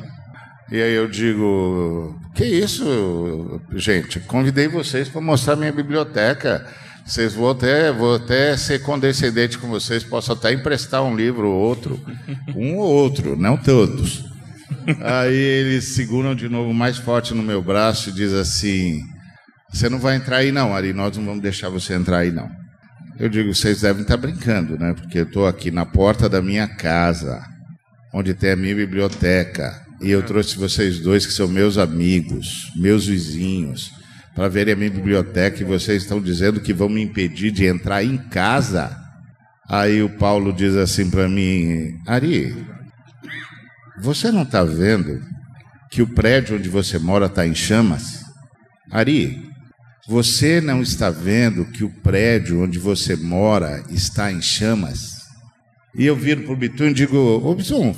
E 0.71 0.81
aí 0.81 0.93
eu 0.93 1.07
digo: 1.07 2.19
Que 2.33 2.45
isso, 2.45 3.61
gente? 3.73 4.19
Convidei 4.21 4.67
vocês 4.67 5.09
para 5.09 5.21
mostrar 5.21 5.55
minha 5.55 5.71
biblioteca. 5.71 6.65
Vocês 7.05 7.33
vão 7.33 7.51
até, 7.51 7.91
vou 7.91 8.15
até 8.15 8.57
ser 8.57 8.79
condescendente 8.81 9.59
com 9.59 9.67
vocês, 9.67 10.03
posso 10.03 10.31
até 10.31 10.51
emprestar 10.51 11.03
um 11.03 11.15
livro 11.15 11.47
ou 11.47 11.61
outro, 11.61 12.03
um 12.55 12.77
ou 12.77 12.91
outro, 12.91 13.35
não 13.35 13.55
todos. 13.57 14.25
Aí 15.03 15.35
eles 15.35 15.93
seguram 15.93 16.33
de 16.33 16.49
novo 16.49 16.73
mais 16.73 16.97
forte 16.97 17.31
no 17.35 17.43
meu 17.43 17.61
braço 17.61 18.09
e 18.09 18.13
diz 18.13 18.33
assim: 18.33 19.01
Você 19.71 19.87
não 19.87 19.99
vai 19.99 20.15
entrar 20.15 20.37
aí 20.37 20.51
não, 20.51 20.75
Ari, 20.75 20.93
nós 20.93 21.15
não 21.15 21.25
vamos 21.25 21.43
deixar 21.43 21.69
você 21.69 21.93
entrar 21.93 22.19
aí 22.19 22.31
não. 22.31 22.49
Eu 23.19 23.29
digo: 23.29 23.53
Vocês 23.53 23.81
devem 23.81 24.01
estar 24.01 24.17
brincando, 24.17 24.77
né? 24.77 24.93
Porque 24.93 25.19
eu 25.19 25.25
estou 25.25 25.47
aqui 25.47 25.69
na 25.69 25.85
porta 25.85 26.27
da 26.27 26.41
minha 26.41 26.67
casa 26.67 27.54
onde 28.15 28.33
tem 28.33 28.51
a 28.51 28.55
minha 28.55 28.73
biblioteca. 28.73 29.85
E 30.01 30.09
eu 30.09 30.23
trouxe 30.23 30.57
vocês 30.57 30.99
dois, 30.99 31.25
que 31.25 31.33
são 31.33 31.49
meus 31.49 31.77
amigos, 31.77 32.71
meus 32.73 33.05
vizinhos, 33.07 33.91
para 34.33 34.47
verem 34.47 34.73
a 34.73 34.77
minha 34.77 34.89
biblioteca. 34.89 35.61
E 35.61 35.65
vocês 35.65 36.03
estão 36.03 36.21
dizendo 36.21 36.61
que 36.61 36.73
vão 36.73 36.87
me 36.87 37.01
impedir 37.01 37.51
de 37.51 37.65
entrar 37.65 38.05
em 38.05 38.17
casa. 38.17 38.97
Aí 39.67 40.01
o 40.01 40.09
Paulo 40.09 40.53
diz 40.53 40.75
assim 40.75 41.09
para 41.09 41.27
mim: 41.27 41.99
Ari, 42.07 42.55
você 43.99 44.31
não 44.31 44.43
está 44.43 44.63
vendo 44.63 45.21
que 45.91 46.01
o 46.01 46.07
prédio 46.07 46.55
onde 46.55 46.69
você 46.69 46.97
mora 46.97 47.25
está 47.25 47.45
em 47.45 47.55
chamas? 47.55 48.23
Ari, 48.91 49.43
Você 50.07 50.61
não 50.61 50.83
está 50.83 51.09
vendo 51.09 51.65
que 51.65 51.83
o 51.83 51.89
prédio 51.89 52.61
onde 52.61 52.77
você 52.77 53.15
mora 53.15 53.83
está 53.89 54.31
em 54.31 54.39
chamas? 54.39 55.14
E 55.97 56.05
eu 56.05 56.15
viro 56.15 56.43
para 56.43 56.53
o 56.53 56.57
Bitum 56.57 56.85
e 56.85 56.93
digo: 56.93 57.17
Ô 57.17 57.55
Bitum, 57.55 57.95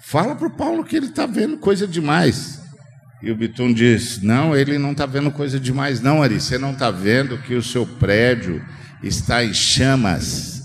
fala 0.00 0.34
para 0.34 0.46
o 0.46 0.56
Paulo 0.56 0.84
que 0.84 0.96
ele 0.96 1.06
está 1.06 1.26
vendo 1.26 1.56
coisa 1.56 1.86
demais. 1.86 2.60
E 3.22 3.30
o 3.30 3.36
Bitum 3.36 3.72
diz: 3.72 4.20
Não, 4.20 4.54
ele 4.56 4.78
não 4.78 4.92
está 4.92 5.06
vendo 5.06 5.30
coisa 5.30 5.58
demais, 5.58 6.00
não, 6.00 6.22
Ari. 6.22 6.40
Você 6.40 6.58
não 6.58 6.72
está 6.72 6.90
vendo 6.90 7.38
que 7.38 7.54
o 7.54 7.62
seu 7.62 7.86
prédio 7.86 8.62
está 9.02 9.44
em 9.44 9.54
chamas. 9.54 10.60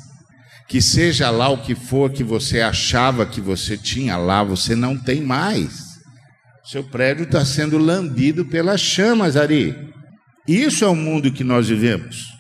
Que 0.68 0.82
seja 0.82 1.30
lá 1.30 1.48
o 1.48 1.62
que 1.62 1.74
for 1.74 2.12
que 2.12 2.26
você 2.26 2.60
achava 2.60 3.26
que 3.26 3.40
você 3.40 3.78
tinha 3.78 4.18
lá, 4.18 4.44
você 4.44 4.76
não 4.76 4.98
tem 4.98 5.22
mais. 5.22 5.88
Seu 6.66 6.84
prédio 6.84 7.24
está 7.24 7.46
sendo 7.46 7.78
lambido 7.78 8.44
pelas 8.44 8.82
chamas, 8.82 9.38
Ari. 9.38 9.74
Isso 10.46 10.84
é 10.84 10.88
o 10.88 10.96
mundo 10.96 11.32
que 11.32 11.44
nós 11.44 11.70
vivemos. 11.70 12.34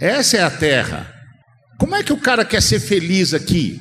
Essa 0.00 0.38
é 0.38 0.42
a 0.42 0.50
terra. 0.50 1.21
Como 1.78 1.94
é 1.94 2.02
que 2.02 2.12
o 2.12 2.20
cara 2.20 2.44
quer 2.44 2.62
ser 2.62 2.80
feliz 2.80 3.34
aqui? 3.34 3.80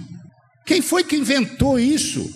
Quem 0.65 0.81
foi 0.81 1.03
que 1.03 1.15
inventou 1.15 1.79
isso? 1.79 2.29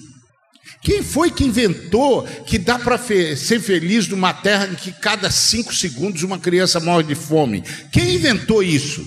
Quem 0.81 1.01
foi 1.01 1.31
que 1.31 1.43
inventou 1.43 2.24
que 2.45 2.59
dá 2.59 2.77
para 2.77 2.97
ser 2.97 3.59
feliz 3.59 4.07
numa 4.07 4.33
terra 4.33 4.67
em 4.67 4.75
que 4.75 4.91
cada 4.91 5.31
cinco 5.31 5.74
segundos 5.74 6.21
uma 6.21 6.38
criança 6.38 6.79
morre 6.79 7.03
de 7.03 7.15
fome? 7.15 7.63
Quem 7.91 8.15
inventou 8.15 8.62
isso? 8.62 9.05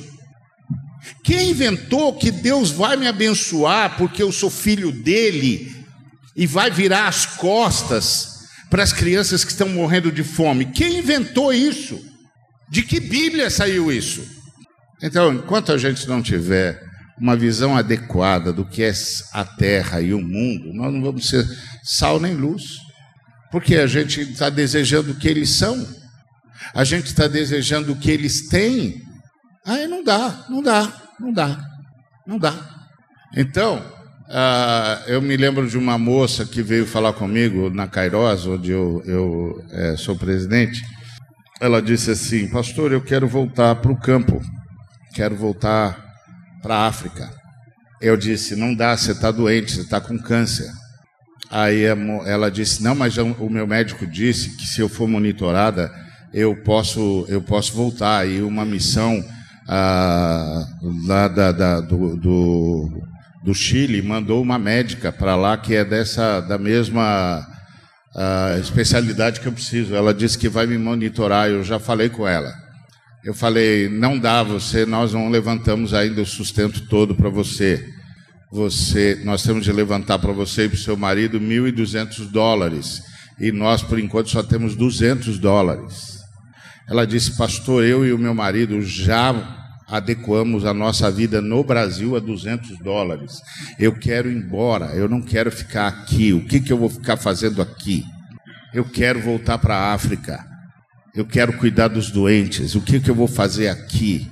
Quem 1.23 1.51
inventou 1.51 2.15
que 2.15 2.31
Deus 2.31 2.71
vai 2.71 2.97
me 2.97 3.07
abençoar 3.07 3.97
porque 3.97 4.23
eu 4.23 4.33
sou 4.33 4.51
filho 4.51 4.91
dele 4.91 5.73
e 6.35 6.47
vai 6.47 6.71
virar 6.71 7.09
as 7.09 7.27
costas 7.27 8.39
para 8.71 8.83
as 8.83 8.93
crianças 8.93 9.45
que 9.45 9.51
estão 9.51 9.69
morrendo 9.69 10.13
de 10.13 10.23
fome. 10.23 10.67
Quem 10.67 10.99
inventou 10.99 11.53
isso? 11.53 11.99
De 12.71 12.83
que 12.83 13.01
Bíblia 13.01 13.51
saiu 13.51 13.91
isso? 13.91 14.38
Então, 15.03 15.33
enquanto 15.33 15.73
a 15.73 15.79
gente 15.79 16.09
não 16.09 16.23
tiver 16.23 16.83
uma 17.21 17.37
visão 17.37 17.77
adequada 17.77 18.53
do 18.53 18.65
que 18.65 18.83
é 18.83 18.93
a 19.33 19.45
terra 19.45 20.01
e 20.01 20.15
o 20.15 20.21
mundo, 20.21 20.73
nós 20.73 20.93
não 20.93 21.03
vamos 21.03 21.29
ser 21.29 21.47
sal 21.83 22.21
nem 22.21 22.35
luz. 22.35 22.79
Porque 23.51 23.77
a 23.77 23.87
gente 23.87 24.21
está 24.21 24.51
desejando 24.51 25.13
o 25.13 25.15
que 25.15 25.29
eles 25.29 25.57
são, 25.57 25.87
a 26.75 26.85
gente 26.85 27.07
está 27.07 27.27
desejando 27.27 27.93
o 27.93 27.97
que 27.97 28.11
eles 28.11 28.49
têm. 28.49 29.03
Aí 29.65 29.87
não 29.87 30.05
dá, 30.05 30.47
não 30.49 30.63
dá, 30.63 30.93
não 31.19 31.33
dá, 31.33 31.65
não 32.27 32.39
dá. 32.39 32.55
Então, 33.35 33.83
ah, 34.31 35.03
eu 35.07 35.23
me 35.23 35.37
lembro 35.37 35.67
de 35.69 35.79
uma 35.79 35.97
moça 35.97 36.45
que 36.45 36.63
veio 36.63 36.87
falar 36.87 37.15
comigo 37.15 37.71
na 37.71 37.87
Cairós, 37.87 38.47
onde 38.47 38.71
eu, 38.71 39.03
eu 39.07 39.65
é, 39.71 39.97
sou 39.97 40.17
presidente. 40.17 40.83
Ela 41.61 41.81
disse 41.81 42.11
assim: 42.11 42.49
Pastor, 42.49 42.93
eu 42.93 43.01
quero 43.01 43.27
voltar 43.27 43.77
para 43.77 43.91
o 43.91 43.99
campo, 43.99 44.41
quero 45.15 45.37
voltar 45.37 46.05
para 46.63 46.77
a 46.77 46.87
África. 46.87 47.31
Eu 48.01 48.17
disse: 48.17 48.57
Não 48.57 48.75
dá, 48.75 48.97
você 48.97 49.13
está 49.13 49.31
doente, 49.31 49.73
você 49.73 49.81
está 49.83 50.01
com 50.01 50.19
câncer. 50.19 50.71
Aí 51.51 51.83
ela 51.83 52.51
disse: 52.51 52.83
Não, 52.83 52.95
mas 52.95 53.17
o 53.19 53.49
meu 53.49 53.67
médico 53.67 54.07
disse 54.07 54.57
que 54.57 54.67
se 54.67 54.81
eu 54.81 54.89
for 54.89 55.09
monitorada, 55.09 55.93
eu 56.33 56.55
posso, 56.57 57.25
eu 57.29 57.43
posso 57.43 57.75
voltar. 57.75 58.29
E 58.29 58.43
uma 58.43 58.65
missão 58.65 59.25
ah, 59.67 60.67
lá 61.07 61.29
da, 61.29 61.53
da, 61.53 61.81
do, 61.81 62.17
do 62.17 63.09
do 63.49 63.55
Chile 63.55 64.03
mandou 64.03 64.43
uma 64.43 64.59
médica 64.59 65.13
para 65.13 65.35
lá 65.35 65.57
que 65.57 65.75
é 65.75 65.85
dessa 65.85 66.41
da 66.41 66.59
mesma 66.59 67.47
uh, 68.15 68.61
especialidade 68.61 69.41
que 69.41 69.47
eu 69.47 69.53
preciso. 69.53 69.95
Ela 69.95 70.13
disse 70.13 70.37
que 70.37 70.49
vai 70.49 70.67
me 70.67 70.77
monitorar. 70.77 71.49
Eu 71.49 71.65
já 71.65 71.79
falei 71.79 72.09
com 72.09 72.27
ela. 72.27 72.53
Eu 73.25 73.35
falei, 73.35 73.89
não 73.89 74.19
dá, 74.19 74.43
você, 74.43 74.87
nós 74.87 75.13
não 75.13 75.29
levantamos 75.29 75.93
ainda 75.93 76.23
o 76.23 76.27
sustento 76.27 76.87
todo 76.89 77.15
para 77.15 77.29
você. 77.29 77.85
Você, 78.51 79.21
nós 79.25 79.43
temos 79.43 79.65
de 79.65 79.73
levantar 79.73 80.19
para 80.19 80.33
você 80.33 80.65
e 80.65 80.69
para 80.69 80.77
o 80.77 80.81
seu 80.81 80.97
marido 80.97 81.41
1.200 81.41 82.31
dólares 82.31 83.03
e 83.41 83.53
nós 83.53 83.83
por 83.83 83.99
enquanto 83.99 84.31
só 84.31 84.43
temos 84.43 84.75
200 84.75 85.39
dólares. 85.39 86.19
Ela 86.89 87.07
disse, 87.07 87.37
pastor, 87.37 87.85
eu 87.85 88.05
e 88.05 88.13
o 88.13 88.19
meu 88.19 88.35
marido 88.35 88.81
já 88.83 89.57
adequamos 89.87 90.65
a 90.65 90.75
nossa 90.75 91.11
vida 91.11 91.41
no 91.41 91.63
Brasil 91.63 92.17
a 92.17 92.21
200 92.21 92.79
dólares. 92.79 93.41
Eu 93.79 93.95
quero 93.95 94.31
ir 94.31 94.37
embora, 94.37 94.87
eu 94.95 95.09
não 95.09 95.23
quero 95.23 95.51
ficar 95.53 95.87
aqui. 95.87 96.33
O 96.33 96.45
que, 96.45 96.61
que 96.61 96.73
eu 96.73 96.79
vou 96.79 96.91
ficar 96.91 97.17
fazendo 97.17 97.63
aqui? 97.63 98.05
Eu 98.73 98.85
quero 98.85 99.21
voltar 99.21 99.59
para 99.59 99.77
a 99.77 99.93
África. 99.93 100.45
Eu 101.19 101.27
quero 101.27 101.59
cuidar 101.59 101.89
dos 101.89 102.13
doentes. 102.13 102.77
O 102.77 102.81
que, 102.81 103.01
que 103.01 103.11
eu 103.11 103.15
vou 103.15 103.27
fazer 103.27 103.69
aqui? 103.71 104.31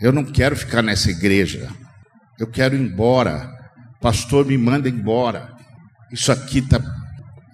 Eu 0.00 0.10
não 0.10 0.24
quero 0.24 0.56
ficar 0.56 0.82
nessa 0.82 1.08
igreja. 1.08 1.70
Eu 2.36 2.48
quero 2.48 2.74
ir 2.74 2.80
embora. 2.80 3.48
Pastor, 4.00 4.44
me 4.44 4.58
manda 4.58 4.88
embora. 4.88 5.54
Isso 6.10 6.32
aqui 6.32 6.58
está 6.58 6.80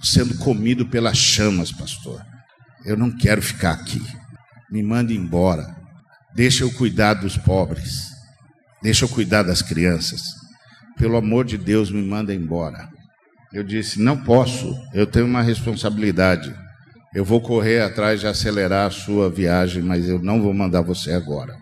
sendo 0.02 0.38
comido 0.38 0.87
pelas 0.87 1.19
chamas, 1.19 1.71
pastor. 1.71 2.25
Eu 2.87 2.97
não 2.97 3.14
quero 3.14 3.43
ficar 3.43 3.73
aqui. 3.73 4.00
Me 4.71 4.83
manda 4.83 5.12
embora. 5.12 5.76
Deixa 6.35 6.64
eu 6.64 6.73
cuidar 6.73 7.12
dos 7.12 7.37
pobres. 7.37 8.07
Deixa 8.83 9.05
eu 9.05 9.09
cuidar 9.11 9.43
das 9.43 9.61
crianças. 9.61 10.23
Pelo 10.97 11.19
amor 11.19 11.45
de 11.45 11.59
Deus, 11.59 11.91
me 11.91 12.00
manda 12.00 12.35
embora. 12.35 12.88
Eu 13.52 13.62
disse: 13.62 14.00
Não 14.00 14.17
posso, 14.17 14.75
eu 14.95 15.07
tenho 15.07 15.26
uma 15.26 15.43
responsabilidade. 15.43 16.62
Eu 17.14 17.25
vou 17.25 17.40
correr 17.40 17.81
atrás 17.81 18.21
de 18.21 18.26
acelerar 18.26 18.87
a 18.87 18.90
sua 18.90 19.28
viagem, 19.28 19.83
mas 19.83 20.09
eu 20.09 20.19
não 20.19 20.40
vou 20.40 20.54
mandar 20.54 20.81
você 20.81 21.12
agora. 21.12 21.54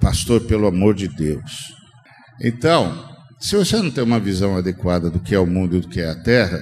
Pastor, 0.00 0.40
pelo 0.42 0.66
amor 0.66 0.94
de 0.94 1.06
Deus. 1.08 1.72
Então, 2.40 3.08
se 3.38 3.56
você 3.56 3.76
não 3.76 3.90
tem 3.90 4.02
uma 4.02 4.18
visão 4.18 4.56
adequada 4.56 5.08
do 5.08 5.20
que 5.20 5.34
é 5.34 5.38
o 5.38 5.46
mundo 5.46 5.76
e 5.76 5.80
do 5.80 5.88
que 5.88 6.00
é 6.00 6.10
a 6.10 6.14
terra, 6.14 6.60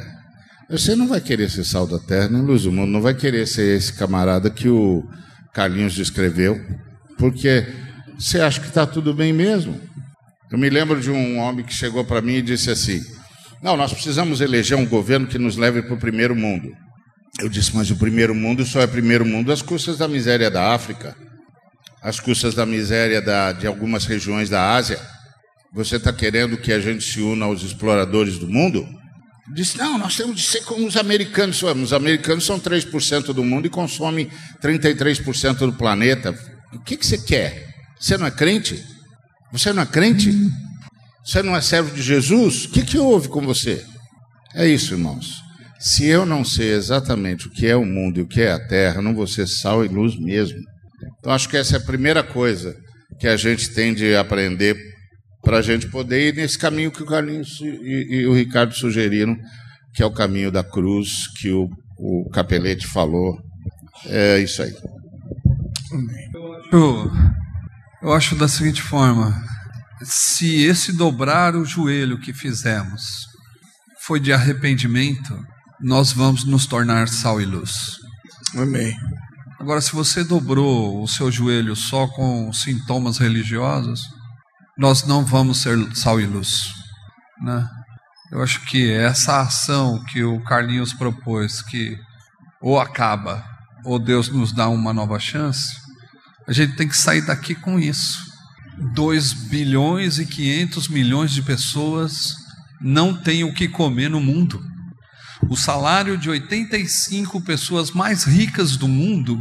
você 0.69 0.95
não 0.95 1.09
vai 1.09 1.21
querer 1.21 1.50
ser 1.50 1.64
sal 1.64 1.87
da 1.87 1.99
terra 1.99 2.28
nem 2.28 2.43
luz 2.43 2.64
do 2.64 2.73
mundo, 2.73 2.90
não 2.90 3.00
vai 3.00 3.14
querer 3.14 3.47
ser 3.47 3.76
esse 3.76 3.93
camarada 3.93 4.50
que 4.50 4.69
o 4.69 5.02
Carlinhos 5.55 5.95
descreveu, 5.95 6.61
porque 7.16 7.66
você 8.19 8.40
acha 8.40 8.61
que 8.61 8.69
está 8.69 8.87
tudo 8.87 9.14
bem 9.14 9.33
mesmo? 9.33 9.81
Eu 10.50 10.59
me 10.59 10.69
lembro 10.69 11.00
de 11.00 11.11
um 11.11 11.38
homem 11.38 11.64
que 11.64 11.73
chegou 11.73 12.05
para 12.05 12.21
mim 12.21 12.35
e 12.35 12.43
disse 12.43 12.71
assim: 12.71 13.00
Não, 13.62 13.76
nós 13.76 13.93
precisamos 13.93 14.40
eleger 14.40 14.76
um 14.76 14.87
governo 14.87 15.26
que 15.26 15.38
nos 15.38 15.57
leve 15.57 15.83
para 15.83 15.95
o 15.95 15.99
primeiro 15.99 16.37
mundo. 16.37 16.69
Eu 17.40 17.49
disse: 17.49 17.75
Mas 17.75 17.90
o 17.90 17.97
primeiro 17.97 18.35
mundo 18.35 18.64
só 18.64 18.81
é 18.81 18.87
primeiro 18.87 19.25
mundo 19.25 19.52
às 19.52 19.62
custas 19.62 19.99
da 19.99 20.09
miséria 20.09 20.50
da 20.50 20.73
África, 20.75 21.16
às 22.02 22.19
custas 22.19 22.55
da 22.55 22.64
miséria 22.64 23.21
da, 23.21 23.52
de 23.52 23.66
algumas 23.66 24.07
regiões 24.07 24.49
da 24.49 24.75
Ásia. 24.75 25.00
Você 25.73 25.97
está 25.97 26.12
querendo 26.12 26.57
que 26.57 26.73
a 26.73 26.81
gente 26.81 27.05
se 27.05 27.21
una 27.21 27.45
aos 27.45 27.62
exploradores 27.62 28.38
do 28.38 28.49
mundo? 28.49 28.87
Disse: 29.55 29.76
Não, 29.76 29.99
nós 29.99 30.16
temos 30.16 30.37
de 30.37 30.43
ser 30.43 30.62
como 30.64 30.87
os 30.87 30.97
americanos. 30.97 31.62
Os 31.62 31.93
americanos 31.93 32.45
são 32.45 32.59
3% 32.59 33.33
do 33.33 33.45
mundo 33.45 33.66
e 33.66 33.71
consomem 33.71 34.31
33% 34.62 35.59
do 35.59 35.73
planeta. 35.75 36.37
O 36.73 36.81
que, 36.81 36.97
que 36.97 37.07
você 37.07 37.19
quer? 37.19 37.75
Você 38.00 38.16
não 38.16 38.26
é 38.26 38.31
crente? 38.31 38.83
Você 39.52 39.73
não 39.73 39.83
é 39.83 39.87
crente? 39.87 40.33
Você 41.25 41.43
não 41.43 41.57
é 41.57 41.61
servo 41.61 41.95
de 41.95 42.02
Jesus? 42.02 42.64
O 42.64 42.71
que, 42.71 42.83
que 42.83 42.99
houve 42.99 43.28
com 43.28 43.40
você? 43.43 43.85
É 44.55 44.66
isso, 44.66 44.95
irmãos. 44.95 45.46
Se 45.78 46.06
eu 46.06 46.25
não 46.25 46.45
sei 46.45 46.73
exatamente 46.73 47.47
o 47.47 47.50
que 47.50 47.66
é 47.66 47.76
o 47.76 47.85
mundo 47.85 48.18
e 48.18 48.23
o 48.23 48.26
que 48.26 48.40
é 48.40 48.52
a 48.52 48.66
terra, 48.66 49.02
não 49.02 49.14
vou 49.14 49.26
ser 49.26 49.47
sal 49.47 49.85
e 49.85 49.88
luz 49.88 50.18
mesmo. 50.18 50.59
Então, 51.18 51.33
acho 51.33 51.49
que 51.49 51.56
essa 51.56 51.76
é 51.76 51.78
a 51.78 51.85
primeira 51.85 52.23
coisa 52.23 52.75
que 53.18 53.28
a 53.28 53.37
gente 53.37 53.71
tem 53.71 53.95
de 53.95 54.14
aprender 54.16 54.76
para 55.42 55.59
a 55.59 55.62
gente 55.62 55.88
poder 55.88 56.28
ir 56.28 56.35
nesse 56.35 56.59
caminho 56.59 56.90
que 56.90 57.02
o 57.02 57.06
Carlinhos 57.06 57.61
e, 57.61 58.16
e, 58.16 58.26
o 58.26 58.35
Ricardo 58.35 58.75
sugeriram, 58.75 59.37
que 59.95 60.02
é 60.02 60.06
o 60.06 60.12
caminho 60.12 60.50
da 60.50 60.64
cruz, 60.64 61.28
que 61.40 61.50
o, 61.52 61.68
o 61.99 62.28
Capelete 62.30 62.87
falou. 62.87 63.38
É 64.06 64.38
isso 64.38 64.62
aí. 64.62 64.75
Eu, 66.73 67.11
eu 68.02 68.12
acho 68.12 68.35
da 68.35 68.49
seguinte 68.49 68.83
forma: 68.83 69.40
se 70.02 70.64
esse 70.64 70.92
dobrar 70.92 71.54
o 71.54 71.64
joelho 71.64 72.18
que 72.18 72.33
fizemos 72.33 73.26
foi 74.00 74.18
de 74.18 74.33
arrependimento, 74.33 75.38
nós 75.80 76.12
vamos 76.12 76.45
nos 76.45 76.66
tornar 76.66 77.09
sal 77.09 77.40
e 77.40 77.45
luz. 77.45 77.99
Amém. 78.56 78.97
Agora, 79.59 79.80
se 79.80 79.92
você 79.92 80.23
dobrou 80.23 81.02
o 81.02 81.09
seu 81.09 81.30
joelho 81.30 81.75
só 81.75 82.06
com 82.06 82.52
sintomas 82.52 83.18
religiosos, 83.18 84.00
nós 84.78 85.06
não 85.06 85.25
vamos 85.25 85.62
ser 85.62 85.76
sal 85.97 86.21
e 86.21 86.26
luz. 86.26 86.73
Né? 87.42 87.68
Eu 88.33 88.42
acho 88.42 88.64
que 88.66 88.90
essa 88.92 89.40
ação 89.40 90.02
que 90.04 90.23
o 90.23 90.42
Carlinhos 90.45 90.92
propôs, 90.92 91.62
que 91.62 91.99
ou 92.61 92.80
acaba, 92.80 93.45
ou 93.85 93.99
Deus 93.99 94.28
nos 94.28 94.52
dá 94.52 94.68
uma 94.68 94.92
nova 94.92 95.18
chance, 95.18 95.76
a 96.47 96.52
gente 96.52 96.76
tem 96.76 96.88
que 96.88 96.97
sair 96.97 97.23
daqui 97.23 97.54
com 97.54 97.78
isso. 97.78 98.18
2 98.95 99.33
bilhões 99.49 100.18
e 100.18 100.26
500 100.26 100.88
milhões 100.88 101.30
de 101.33 101.42
pessoas 101.42 102.35
não 102.80 103.14
têm 103.14 103.42
o 103.42 103.54
que 103.54 103.68
comer 103.68 104.11
no 104.11 104.21
mundo. 104.21 104.62
O 105.49 105.57
salário 105.57 106.19
de 106.19 106.29
85 106.29 107.41
pessoas 107.43 107.93
mais 107.93 108.25
ricas 108.25 108.76
do 108.76 108.88
mundo 108.88 109.38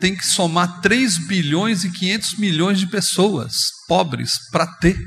tem 0.00 0.16
que 0.16 0.26
somar 0.26 0.80
3 0.80 1.26
bilhões 1.26 1.84
e 1.84 1.90
500 1.90 2.38
milhões 2.38 2.78
de 2.78 2.86
pessoas 2.86 3.70
pobres 3.86 4.38
para 4.50 4.66
ter 4.66 4.98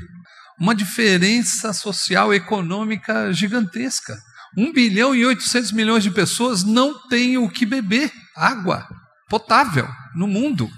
uma 0.58 0.74
diferença 0.74 1.72
social 1.72 2.32
e 2.32 2.36
econômica 2.36 3.32
gigantesca. 3.32 4.16
1 4.56 4.72
bilhão 4.72 5.14
e 5.14 5.26
800 5.26 5.72
milhões 5.72 6.04
de 6.04 6.10
pessoas 6.10 6.62
não 6.62 7.08
têm 7.08 7.36
o 7.36 7.48
que 7.48 7.66
beber, 7.66 8.12
água 8.36 8.86
potável 9.28 9.88
no 10.14 10.28
mundo. 10.28 10.70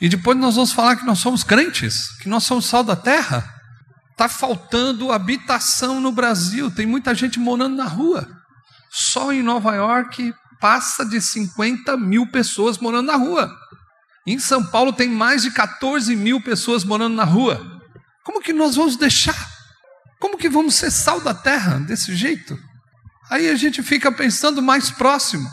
E 0.00 0.08
depois 0.08 0.36
nós 0.38 0.54
vamos 0.54 0.72
falar 0.72 0.96
que 0.96 1.04
nós 1.04 1.18
somos 1.18 1.44
crentes, 1.44 2.16
que 2.18 2.28
nós 2.28 2.44
somos 2.44 2.66
sal 2.66 2.82
da 2.82 2.96
terra. 2.96 3.44
Está 4.12 4.28
faltando 4.28 5.12
habitação 5.12 6.00
no 6.00 6.12
Brasil, 6.12 6.70
tem 6.70 6.86
muita 6.86 7.14
gente 7.14 7.38
morando 7.38 7.76
na 7.76 7.86
rua. 7.86 8.39
Só 8.90 9.32
em 9.32 9.42
Nova 9.42 9.74
York 9.74 10.34
passa 10.60 11.04
de 11.04 11.20
50 11.20 11.96
mil 11.96 12.26
pessoas 12.26 12.78
morando 12.78 13.06
na 13.06 13.16
rua. 13.16 13.50
Em 14.26 14.38
São 14.38 14.64
Paulo 14.64 14.92
tem 14.92 15.08
mais 15.08 15.42
de 15.42 15.50
14 15.50 16.14
mil 16.16 16.42
pessoas 16.42 16.84
morando 16.84 17.14
na 17.14 17.24
rua. 17.24 17.80
Como 18.24 18.42
que 18.42 18.52
nós 18.52 18.76
vamos 18.76 18.96
deixar? 18.96 19.48
Como 20.20 20.36
que 20.36 20.48
vamos 20.48 20.74
ser 20.74 20.90
sal 20.90 21.20
da 21.20 21.32
terra 21.32 21.78
desse 21.78 22.14
jeito? 22.14 22.58
Aí 23.30 23.48
a 23.48 23.54
gente 23.54 23.82
fica 23.82 24.12
pensando 24.12 24.60
mais 24.60 24.90
próximo. 24.90 25.48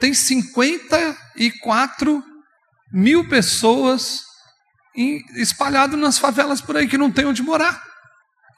Tem 0.00 0.12
54 0.12 2.24
mil 2.92 3.28
pessoas 3.28 4.24
espalhadas 5.36 5.98
nas 5.98 6.18
favelas 6.18 6.60
por 6.60 6.76
aí 6.76 6.88
que 6.88 6.98
não 6.98 7.10
tem 7.10 7.26
onde 7.26 7.42
morar. 7.42 7.91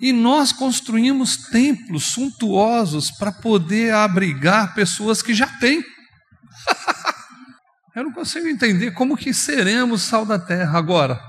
E 0.00 0.12
nós 0.12 0.52
construímos 0.52 1.48
templos 1.48 2.06
suntuosos 2.06 3.10
para 3.10 3.32
poder 3.32 3.94
abrigar 3.94 4.74
pessoas 4.74 5.22
que 5.22 5.34
já 5.34 5.46
têm. 5.58 5.82
Eu 7.94 8.04
não 8.04 8.12
consigo 8.12 8.48
entender 8.48 8.90
como 8.90 9.16
que 9.16 9.32
seremos 9.32 10.02
sal 10.02 10.26
da 10.26 10.38
terra 10.38 10.76
agora. 10.76 11.20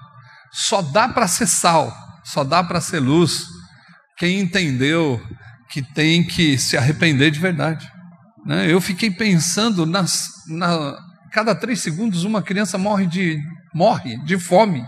Só 0.52 0.82
dá 0.82 1.08
para 1.08 1.28
ser 1.28 1.48
sal, 1.48 1.96
só 2.24 2.44
dá 2.44 2.64
para 2.64 2.82
ser 2.82 3.00
luz 3.00 3.46
quem 4.18 4.40
entendeu 4.40 5.22
que 5.70 5.82
tem 5.82 6.26
que 6.26 6.58
se 6.58 6.78
arrepender 6.78 7.32
de 7.32 7.40
verdade. 7.40 7.90
Né? 8.46 8.72
Eu 8.72 8.80
fiquei 8.80 9.12
pensando 9.12 9.86
nas, 9.86 10.28
na 10.48 10.98
cada 11.32 11.54
três 11.54 11.82
segundos 11.82 12.24
uma 12.24 12.42
criança 12.42 12.78
morre 12.78 13.06
de 13.06 13.38
morre 13.74 14.18
de 14.24 14.40
fome. 14.40 14.86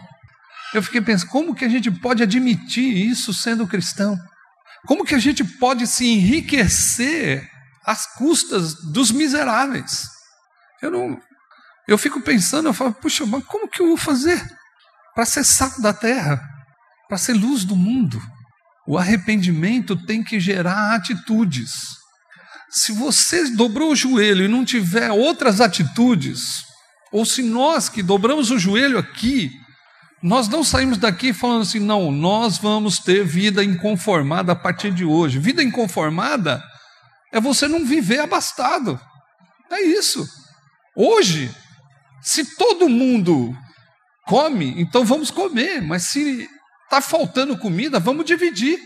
Eu 0.74 0.84
fiquei 0.84 1.02
pensando, 1.02 1.30
como 1.30 1.56
que 1.56 1.66
a 1.66 1.70
gente 1.70 1.90
pode 1.90 2.22
admitir 2.22 3.10
isso 3.10 3.34
sendo 3.34 3.68
cristão? 3.68 4.18
Como 4.86 5.06
que 5.06 5.16
a 5.16 5.20
gente 5.20 5.44
pode 5.44 5.88
se 5.88 6.06
enriquecer 6.06 7.50
às 7.86 8.06
custas 8.16 8.76
dos 8.92 9.12
miseráveis? 9.12 10.08
Eu 10.82 10.92
não, 10.92 11.20
eu 11.88 11.98
fico 11.98 12.22
pensando, 12.22 12.68
eu 12.68 12.74
falo, 12.74 12.94
puxa, 12.94 13.26
mas 13.26 13.44
como 13.46 13.68
que 13.68 13.82
eu 13.82 13.88
vou 13.88 13.98
fazer 13.98 14.46
para 15.16 15.26
ser 15.26 15.44
sal 15.44 15.72
da 15.82 15.94
terra, 15.94 16.42
para 17.08 17.18
ser 17.18 17.34
luz 17.34 17.64
do 17.64 17.76
mundo? 17.76 18.22
O 18.86 18.98
arrependimento 18.98 19.96
tem 20.06 20.24
que 20.24 20.40
gerar 20.40 20.96
atitudes. 20.96 21.98
Se 22.70 22.92
você 22.92 23.50
dobrou 23.52 23.92
o 23.92 23.96
joelho 23.96 24.46
e 24.46 24.50
não 24.50 24.66
tiver 24.66 25.12
outras 25.12 25.62
atitudes, 25.62 26.66
ou 27.12 27.26
se 27.26 27.42
nós 27.42 27.88
que 27.88 28.04
dobramos 28.04 28.52
o 28.52 28.60
joelho 28.60 28.98
aqui 28.98 29.52
nós 30.22 30.48
não 30.48 30.64
saímos 30.64 30.98
daqui 30.98 31.32
falando 31.32 31.62
assim, 31.62 31.80
não, 31.80 32.12
nós 32.12 32.58
vamos 32.58 33.00
ter 33.00 33.24
vida 33.24 33.64
inconformada 33.64 34.52
a 34.52 34.56
partir 34.56 34.92
de 34.92 35.06
hoje. 35.06 35.38
Vida 35.38 35.62
inconformada 35.62 36.64
é 37.32 37.40
você 37.40 37.68
não 37.68 37.86
viver 37.86 38.20
abastado. 38.20 39.00
É 39.70 39.82
isso. 39.82 40.28
Hoje, 40.96 41.54
se 42.22 42.56
todo 42.56 42.90
mundo 42.90 43.56
come, 44.26 44.74
então 44.82 45.06
vamos 45.06 45.30
comer, 45.30 45.82
mas 45.82 46.04
se 46.04 46.50
está 46.84 47.00
faltando 47.00 47.58
comida, 47.58 48.00
vamos 48.00 48.26
dividir. 48.26 48.80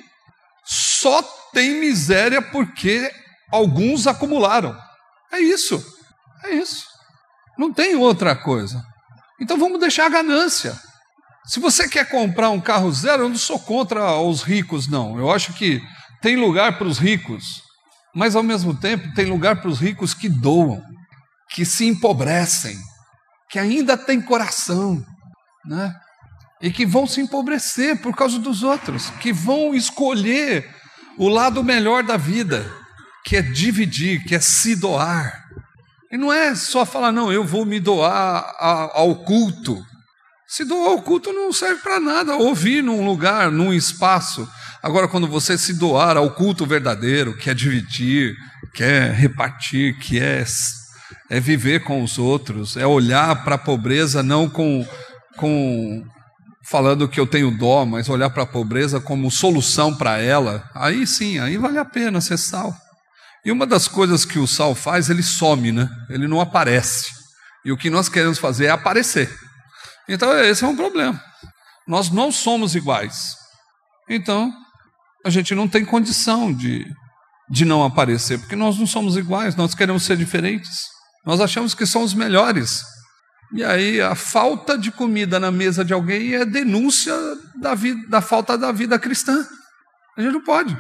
Só 0.65 1.21
tem 1.53 1.79
miséria 1.79 2.41
porque 2.41 3.10
alguns 3.51 4.06
acumularam. 4.06 4.77
É 5.32 5.39
isso. 5.39 5.84
É 6.43 6.56
isso. 6.56 6.86
Não 7.58 7.71
tem 7.71 7.95
outra 7.95 8.36
coisa. 8.36 8.84
Então 9.39 9.58
vamos 9.58 9.79
deixar 9.79 10.08
a 10.08 10.10
ganância. 10.10 10.77
Se 11.45 11.60
você 11.60 11.89
quer 11.89 12.08
comprar 12.10 12.49
um 12.49 12.62
carro 12.62 12.91
zero, 12.91 13.23
eu 13.23 13.30
não 13.30 13.38
sou 13.38 13.60
contra 13.60 14.15
os 14.19 14.43
ricos, 14.43 14.88
não. 14.88 15.17
Eu 15.17 15.32
acho 15.32 15.54
que 15.54 15.82
tem 16.21 16.36
lugar 16.36 16.77
para 16.77 16.88
os 16.88 16.99
ricos, 16.99 17.63
mas 18.13 18.36
ao 18.36 18.43
mesmo 18.43 18.75
tempo 18.75 19.13
tem 19.13 19.25
lugar 19.25 19.60
para 19.60 19.69
os 19.69 19.80
ricos 19.80 20.13
que 20.13 20.30
doam, 20.30 20.82
que 21.49 21.65
se 21.65 21.86
empobrecem, 21.86 22.77
que 23.49 23.58
ainda 23.58 23.97
têm 23.97 24.21
coração, 24.21 25.04
né? 25.65 25.95
E 26.62 26.69
que 26.69 26.86
vão 26.86 27.08
se 27.08 27.19
empobrecer 27.19 27.99
por 28.01 28.15
causa 28.15 28.38
dos 28.38 28.62
outros, 28.62 29.10
que 29.19 29.34
vão 29.34 29.73
escolher 29.73 30.69
o 31.17 31.27
lado 31.27 31.63
melhor 31.63 32.04
da 32.04 32.17
vida, 32.17 32.71
que 33.25 33.36
é 33.36 33.41
dividir, 33.41 34.23
que 34.25 34.36
é 34.36 34.39
se 34.39 34.75
doar. 34.75 35.43
E 36.12 36.17
não 36.17 36.32
é 36.32 36.54
só 36.54 36.86
falar, 36.86 37.12
não, 37.12 37.32
eu 37.32 37.43
vou 37.43 37.65
me 37.65 37.80
doar 37.80 38.56
ao 38.60 39.23
culto. 39.23 39.84
Se 40.51 40.65
doar 40.65 40.89
ao 40.89 41.01
culto 41.01 41.31
não 41.31 41.53
serve 41.53 41.81
para 41.81 41.97
nada, 41.97 42.35
ouvir 42.35 42.83
num 42.83 43.05
lugar, 43.05 43.49
num 43.49 43.73
espaço. 43.73 44.45
Agora, 44.83 45.07
quando 45.07 45.25
você 45.25 45.57
se 45.57 45.73
doar 45.75 46.17
ao 46.17 46.29
culto 46.31 46.65
verdadeiro, 46.65 47.37
que 47.37 47.49
é 47.49 47.53
dividir, 47.53 48.35
que 48.73 48.83
é 48.83 49.09
repartir, 49.09 49.97
que 49.97 50.19
é, 50.19 50.43
é 51.29 51.39
viver 51.39 51.85
com 51.85 52.03
os 52.03 52.19
outros, 52.19 52.75
é 52.75 52.85
olhar 52.85 53.45
para 53.45 53.55
a 53.55 53.57
pobreza 53.57 54.21
não 54.21 54.49
com, 54.49 54.85
com 55.37 56.03
falando 56.69 57.07
que 57.07 57.21
eu 57.21 57.25
tenho 57.25 57.57
dó, 57.57 57.85
mas 57.85 58.09
olhar 58.09 58.29
para 58.29 58.43
a 58.43 58.47
pobreza 58.47 58.99
como 58.99 59.31
solução 59.31 59.95
para 59.95 60.17
ela, 60.17 60.69
aí 60.75 61.07
sim, 61.07 61.39
aí 61.39 61.55
vale 61.55 61.77
a 61.77 61.85
pena 61.85 62.19
ser 62.19 62.37
sal. 62.37 62.75
E 63.45 63.53
uma 63.53 63.65
das 63.65 63.87
coisas 63.87 64.25
que 64.25 64.37
o 64.37 64.45
sal 64.45 64.75
faz, 64.75 65.09
ele 65.09 65.23
some, 65.23 65.71
né? 65.71 65.89
Ele 66.09 66.27
não 66.27 66.41
aparece. 66.41 67.09
E 67.63 67.71
o 67.71 67.77
que 67.77 67.89
nós 67.89 68.09
queremos 68.09 68.37
fazer 68.37 68.65
é 68.65 68.69
aparecer. 68.71 69.33
Então, 70.12 70.38
esse 70.39 70.63
é 70.63 70.67
um 70.67 70.76
problema. 70.76 71.19
Nós 71.88 72.10
não 72.12 72.34
somos 72.34 72.76
iguais. 72.76 73.38
Então, 74.10 74.52
a 75.26 75.30
gente 75.30 75.56
não 75.56 75.69
tem 75.69 75.86
condição 75.86 76.54
de, 76.54 76.86
de 77.50 77.63
não 77.63 77.82
aparecer, 77.82 78.38
porque 78.38 78.56
nós 78.56 78.78
não 78.78 78.86
somos 78.86 79.15
iguais, 79.15 79.56
nós 79.56 79.74
queremos 79.74 80.04
ser 80.04 80.17
diferentes. 80.17 80.82
Nós 81.26 81.39
achamos 81.39 81.74
que 81.74 81.86
somos 81.86 82.13
melhores. 82.13 82.84
E 83.54 83.63
aí, 83.63 84.02
a 84.02 84.13
falta 84.13 84.78
de 84.78 84.91
comida 84.91 85.39
na 85.39 85.50
mesa 85.50 85.86
de 85.86 85.93
alguém 85.93 86.34
é 86.34 86.45
denúncia 86.45 87.15
da, 87.62 87.74
vida, 87.74 88.06
da 88.10 88.19
falta 88.19 88.58
da 88.58 88.71
vida 88.74 89.00
cristã. 89.00 89.47
A 90.17 90.21
gente 90.21 90.34
não 90.34 90.43
pode. 90.43 90.78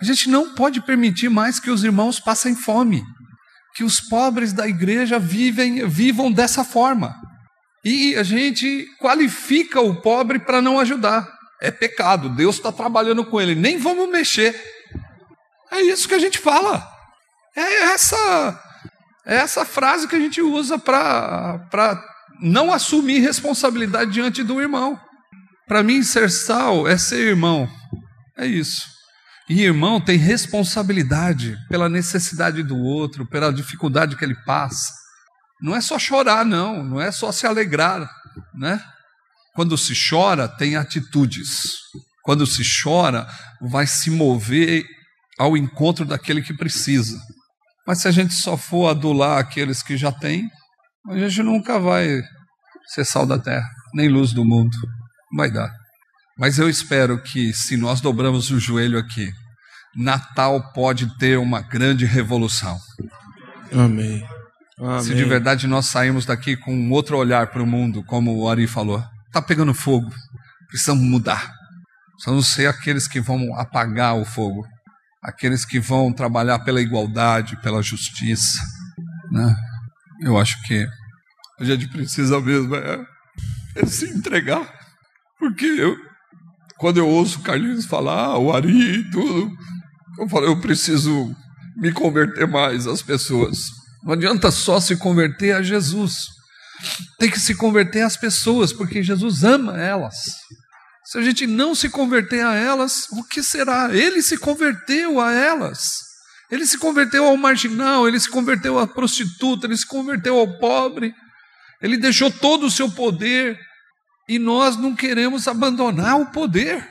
A 0.00 0.04
gente 0.04 0.28
não 0.28 0.54
pode 0.54 0.80
permitir 0.80 1.28
mais 1.28 1.60
que 1.60 1.70
os 1.70 1.84
irmãos 1.84 2.18
passem 2.18 2.56
fome, 2.56 3.00
que 3.76 3.84
os 3.84 4.00
pobres 4.00 4.52
da 4.52 4.66
igreja 4.66 5.20
vivem, 5.20 5.86
vivam 5.88 6.32
dessa 6.32 6.64
forma. 6.64 7.14
E 7.84 8.16
a 8.16 8.22
gente 8.22 8.86
qualifica 8.98 9.80
o 9.80 10.00
pobre 10.00 10.38
para 10.38 10.60
não 10.60 10.78
ajudar. 10.80 11.28
É 11.60 11.70
pecado, 11.70 12.28
Deus 12.28 12.56
está 12.56 12.70
trabalhando 12.70 13.24
com 13.24 13.40
ele, 13.40 13.54
nem 13.54 13.78
vamos 13.78 14.10
mexer. 14.10 14.54
É 15.70 15.80
isso 15.80 16.08
que 16.08 16.14
a 16.14 16.18
gente 16.18 16.38
fala. 16.38 16.86
É 17.56 17.92
essa, 17.94 18.62
é 19.24 19.36
essa 19.36 19.64
frase 19.64 20.06
que 20.06 20.16
a 20.16 20.20
gente 20.20 20.42
usa 20.42 20.78
para 20.78 22.04
não 22.40 22.72
assumir 22.72 23.20
responsabilidade 23.20 24.12
diante 24.12 24.42
do 24.42 24.60
irmão. 24.60 25.00
Para 25.66 25.82
mim, 25.82 26.02
ser 26.02 26.30
sal 26.30 26.86
é 26.86 26.98
ser 26.98 27.28
irmão. 27.28 27.68
É 28.36 28.46
isso. 28.46 28.86
E 29.48 29.62
irmão 29.62 30.00
tem 30.00 30.18
responsabilidade 30.18 31.56
pela 31.68 31.88
necessidade 31.88 32.62
do 32.62 32.76
outro, 32.76 33.26
pela 33.26 33.52
dificuldade 33.52 34.16
que 34.16 34.24
ele 34.24 34.36
passa. 34.44 34.92
Não 35.60 35.74
é 35.74 35.80
só 35.80 35.98
chorar, 35.98 36.44
não, 36.44 36.82
não 36.82 37.00
é 37.00 37.10
só 37.10 37.32
se 37.32 37.46
alegrar, 37.46 38.08
né? 38.54 38.82
Quando 39.54 39.76
se 39.78 39.94
chora, 40.08 40.46
tem 40.46 40.76
atitudes. 40.76 41.78
Quando 42.22 42.46
se 42.46 42.62
chora, 42.82 43.26
vai 43.60 43.86
se 43.86 44.10
mover 44.10 44.84
ao 45.38 45.56
encontro 45.56 46.04
daquele 46.04 46.42
que 46.42 46.52
precisa. 46.52 47.18
Mas 47.86 48.02
se 48.02 48.08
a 48.08 48.10
gente 48.10 48.34
só 48.34 48.56
for 48.56 48.88
adular 48.88 49.38
aqueles 49.38 49.82
que 49.82 49.96
já 49.96 50.12
têm, 50.12 50.48
a 51.08 51.16
gente 51.18 51.42
nunca 51.42 51.78
vai 51.78 52.20
ser 52.88 53.04
sal 53.04 53.26
da 53.26 53.38
terra, 53.38 53.68
nem 53.94 54.08
luz 54.08 54.32
do 54.32 54.44
mundo. 54.44 54.76
Não 55.30 55.38
vai 55.38 55.50
dar. 55.50 55.72
Mas 56.38 56.58
eu 56.58 56.68
espero 56.68 57.22
que, 57.22 57.54
se 57.54 57.76
nós 57.76 58.00
dobramos 58.00 58.50
o 58.50 58.60
joelho 58.60 58.98
aqui, 58.98 59.32
Natal 59.96 60.72
pode 60.72 61.16
ter 61.16 61.38
uma 61.38 61.62
grande 61.62 62.04
revolução. 62.04 62.78
Amém. 63.72 64.35
Amém. 64.78 65.00
Se 65.00 65.14
de 65.14 65.24
verdade 65.24 65.66
nós 65.66 65.86
saímos 65.86 66.26
daqui 66.26 66.56
com 66.56 66.74
um 66.74 66.90
outro 66.92 67.16
olhar 67.16 67.46
para 67.48 67.62
o 67.62 67.66
mundo, 67.66 68.04
como 68.04 68.36
o 68.36 68.48
Ari 68.48 68.66
falou, 68.66 69.02
está 69.26 69.40
pegando 69.40 69.72
fogo, 69.72 70.10
precisamos 70.68 71.02
mudar. 71.02 71.50
Precisamos 72.12 72.46
ser 72.48 72.66
aqueles 72.66 73.06
que 73.08 73.20
vão 73.20 73.54
apagar 73.58 74.16
o 74.16 74.24
fogo, 74.24 74.66
aqueles 75.22 75.64
que 75.64 75.78
vão 75.78 76.12
trabalhar 76.12 76.58
pela 76.60 76.80
igualdade, 76.80 77.60
pela 77.60 77.82
justiça. 77.82 78.58
Né? 79.30 79.54
Eu 80.20 80.38
acho 80.38 80.62
que 80.62 80.86
A 81.58 81.64
gente 81.64 81.88
precisa 81.88 82.40
mesmo 82.40 82.74
é, 82.74 83.06
é 83.76 83.86
se 83.86 84.10
entregar. 84.10 84.66
Porque 85.38 85.64
eu, 85.64 85.96
quando 86.78 86.98
eu 86.98 87.08
ouço 87.08 87.38
o 87.38 87.42
Carlinhos 87.42 87.86
falar, 87.86 88.38
o 88.38 88.54
Ari 88.54 89.00
e 89.00 89.10
tudo, 89.10 89.50
eu 90.18 90.28
falo, 90.28 90.46
eu 90.46 90.60
preciso 90.60 91.34
me 91.76 91.92
converter 91.92 92.46
mais 92.46 92.86
às 92.86 93.02
pessoas. 93.02 93.85
Não 94.06 94.12
adianta 94.12 94.52
só 94.52 94.78
se 94.78 94.96
converter 94.96 95.50
a 95.50 95.62
Jesus. 95.62 96.28
Tem 97.18 97.28
que 97.28 97.40
se 97.40 97.56
converter 97.56 98.02
às 98.02 98.16
pessoas, 98.16 98.72
porque 98.72 99.02
Jesus 99.02 99.42
ama 99.42 99.76
elas. 99.76 100.14
Se 101.06 101.18
a 101.18 101.22
gente 101.22 101.44
não 101.44 101.74
se 101.74 101.88
converter 101.88 102.46
a 102.46 102.54
elas, 102.54 103.08
o 103.10 103.24
que 103.24 103.42
será? 103.42 103.92
Ele 103.92 104.22
se 104.22 104.38
converteu 104.38 105.20
a 105.20 105.32
elas. 105.32 105.98
Ele 106.48 106.64
se 106.64 106.78
converteu 106.78 107.24
ao 107.24 107.36
marginal, 107.36 108.06
ele 108.06 108.20
se 108.20 108.30
converteu 108.30 108.78
à 108.78 108.86
prostituta, 108.86 109.66
ele 109.66 109.76
se 109.76 109.86
converteu 109.86 110.38
ao 110.38 110.56
pobre. 110.60 111.12
Ele 111.82 111.96
deixou 111.96 112.30
todo 112.30 112.66
o 112.66 112.70
seu 112.70 112.88
poder 112.88 113.58
e 114.28 114.38
nós 114.38 114.76
não 114.76 114.94
queremos 114.94 115.48
abandonar 115.48 116.20
o 116.20 116.30
poder. 116.30 116.88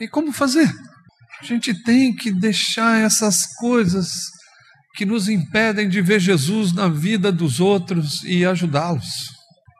E 0.00 0.06
como 0.06 0.30
fazer? 0.30 0.72
A 1.40 1.44
gente 1.44 1.74
tem 1.82 2.14
que 2.14 2.30
deixar 2.30 3.00
essas 3.00 3.46
coisas 3.56 4.30
que 4.94 5.06
nos 5.06 5.28
impedem 5.28 5.88
de 5.88 6.00
ver 6.00 6.20
Jesus 6.20 6.72
na 6.72 6.88
vida 6.88 7.32
dos 7.32 7.60
outros 7.60 8.22
e 8.24 8.44
ajudá-los. 8.44 9.30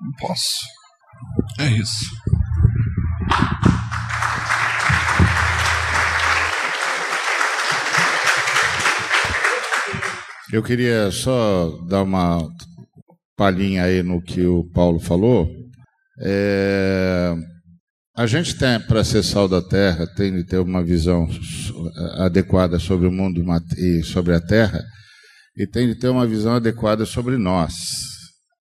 Não 0.00 0.12
posso. 0.18 0.66
É 1.58 1.68
isso. 1.70 2.06
Eu 10.52 10.62
queria 10.62 11.10
só 11.10 11.70
dar 11.88 12.02
uma 12.02 12.46
palhinha 13.36 13.84
aí 13.84 14.02
no 14.02 14.20
que 14.20 14.44
o 14.44 14.64
Paulo 14.72 15.00
falou. 15.00 15.48
É, 16.20 17.34
a 18.14 18.26
gente 18.26 18.56
tem, 18.56 18.78
para 18.78 19.02
ser 19.02 19.22
sal 19.22 19.48
da 19.48 19.62
terra, 19.62 20.06
tem 20.14 20.30
de 20.30 20.44
ter 20.44 20.58
uma 20.58 20.84
visão 20.84 21.26
adequada 22.18 22.78
sobre 22.78 23.08
o 23.08 23.12
mundo 23.12 23.42
e 23.78 24.02
sobre 24.02 24.34
a 24.34 24.40
terra, 24.40 24.84
e 25.56 25.66
tem 25.66 25.88
de 25.88 25.94
ter 25.94 26.08
uma 26.08 26.26
visão 26.26 26.54
adequada 26.54 27.04
sobre 27.04 27.36
nós, 27.36 27.74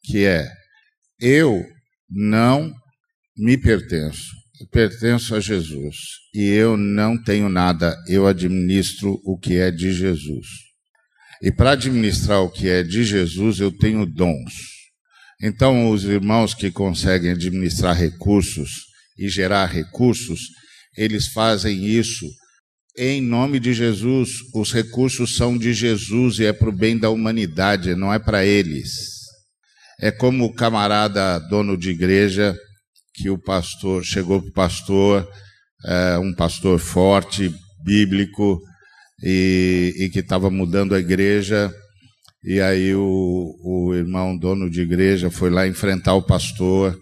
que 0.04 0.26
é: 0.26 0.48
eu 1.20 1.64
não 2.10 2.72
me 3.38 3.58
pertenço, 3.58 4.36
eu 4.60 4.68
pertenço 4.68 5.36
a 5.36 5.40
Jesus, 5.40 5.96
e 6.34 6.46
eu 6.46 6.76
não 6.76 7.22
tenho 7.22 7.50
nada, 7.50 7.98
eu 8.08 8.28
administro 8.28 9.20
o 9.24 9.38
que 9.38 9.56
é 9.56 9.72
de 9.72 9.92
Jesus. 9.94 10.48
E 11.42 11.52
para 11.52 11.72
administrar 11.72 12.42
o 12.42 12.52
que 12.52 12.70
é 12.70 12.84
de 12.84 13.04
Jesus, 13.04 13.60
eu 13.60 13.72
tenho 13.72 14.06
dons. 14.06 14.54
Então, 15.42 15.90
os 15.90 16.04
irmãos 16.04 16.54
que 16.54 16.70
conseguem 16.70 17.32
administrar 17.32 17.98
recursos 17.98 18.86
e 19.18 19.28
gerar 19.28 19.66
recursos, 19.66 20.40
eles 20.96 21.30
fazem 21.30 21.84
isso 21.84 22.28
em 22.98 23.22
nome 23.22 23.60
de 23.60 23.74
Jesus. 23.74 24.30
Os 24.54 24.74
recursos 24.74 25.36
são 25.36 25.58
de 25.58 25.74
Jesus 25.74 26.40
e 26.40 26.46
é 26.46 26.54
para 26.54 26.70
o 26.70 26.76
bem 26.76 26.98
da 26.98 27.10
humanidade, 27.10 27.96
não 27.96 28.14
é 28.14 28.20
para 28.20 28.46
eles. 28.46 28.90
É 30.00 30.12
como 30.12 30.46
o 30.46 30.54
camarada 30.54 31.40
dono 31.40 31.78
de 31.78 31.92
igreja 31.92 32.56
que 33.14 33.30
o 33.30 33.38
pastor 33.38 34.04
chegou 34.04 34.42
para 34.42 34.50
o 34.50 34.54
pastor, 34.54 35.28
é, 35.86 36.18
um 36.18 36.34
pastor 36.34 36.80
forte, 36.80 37.54
bíblico, 37.84 38.60
e, 39.24 39.94
e 39.98 40.10
que 40.10 40.20
estava 40.20 40.50
mudando 40.50 40.96
a 40.96 41.00
igreja. 41.00 41.74
E 42.44 42.60
aí 42.60 42.96
o, 42.96 43.56
o 43.64 43.94
irmão 43.94 44.36
dono 44.36 44.70
de 44.70 44.82
igreja 44.82 45.30
foi 45.30 45.50
lá 45.52 45.68
enfrentar 45.68 46.16
o 46.16 46.26
pastor 46.26 46.98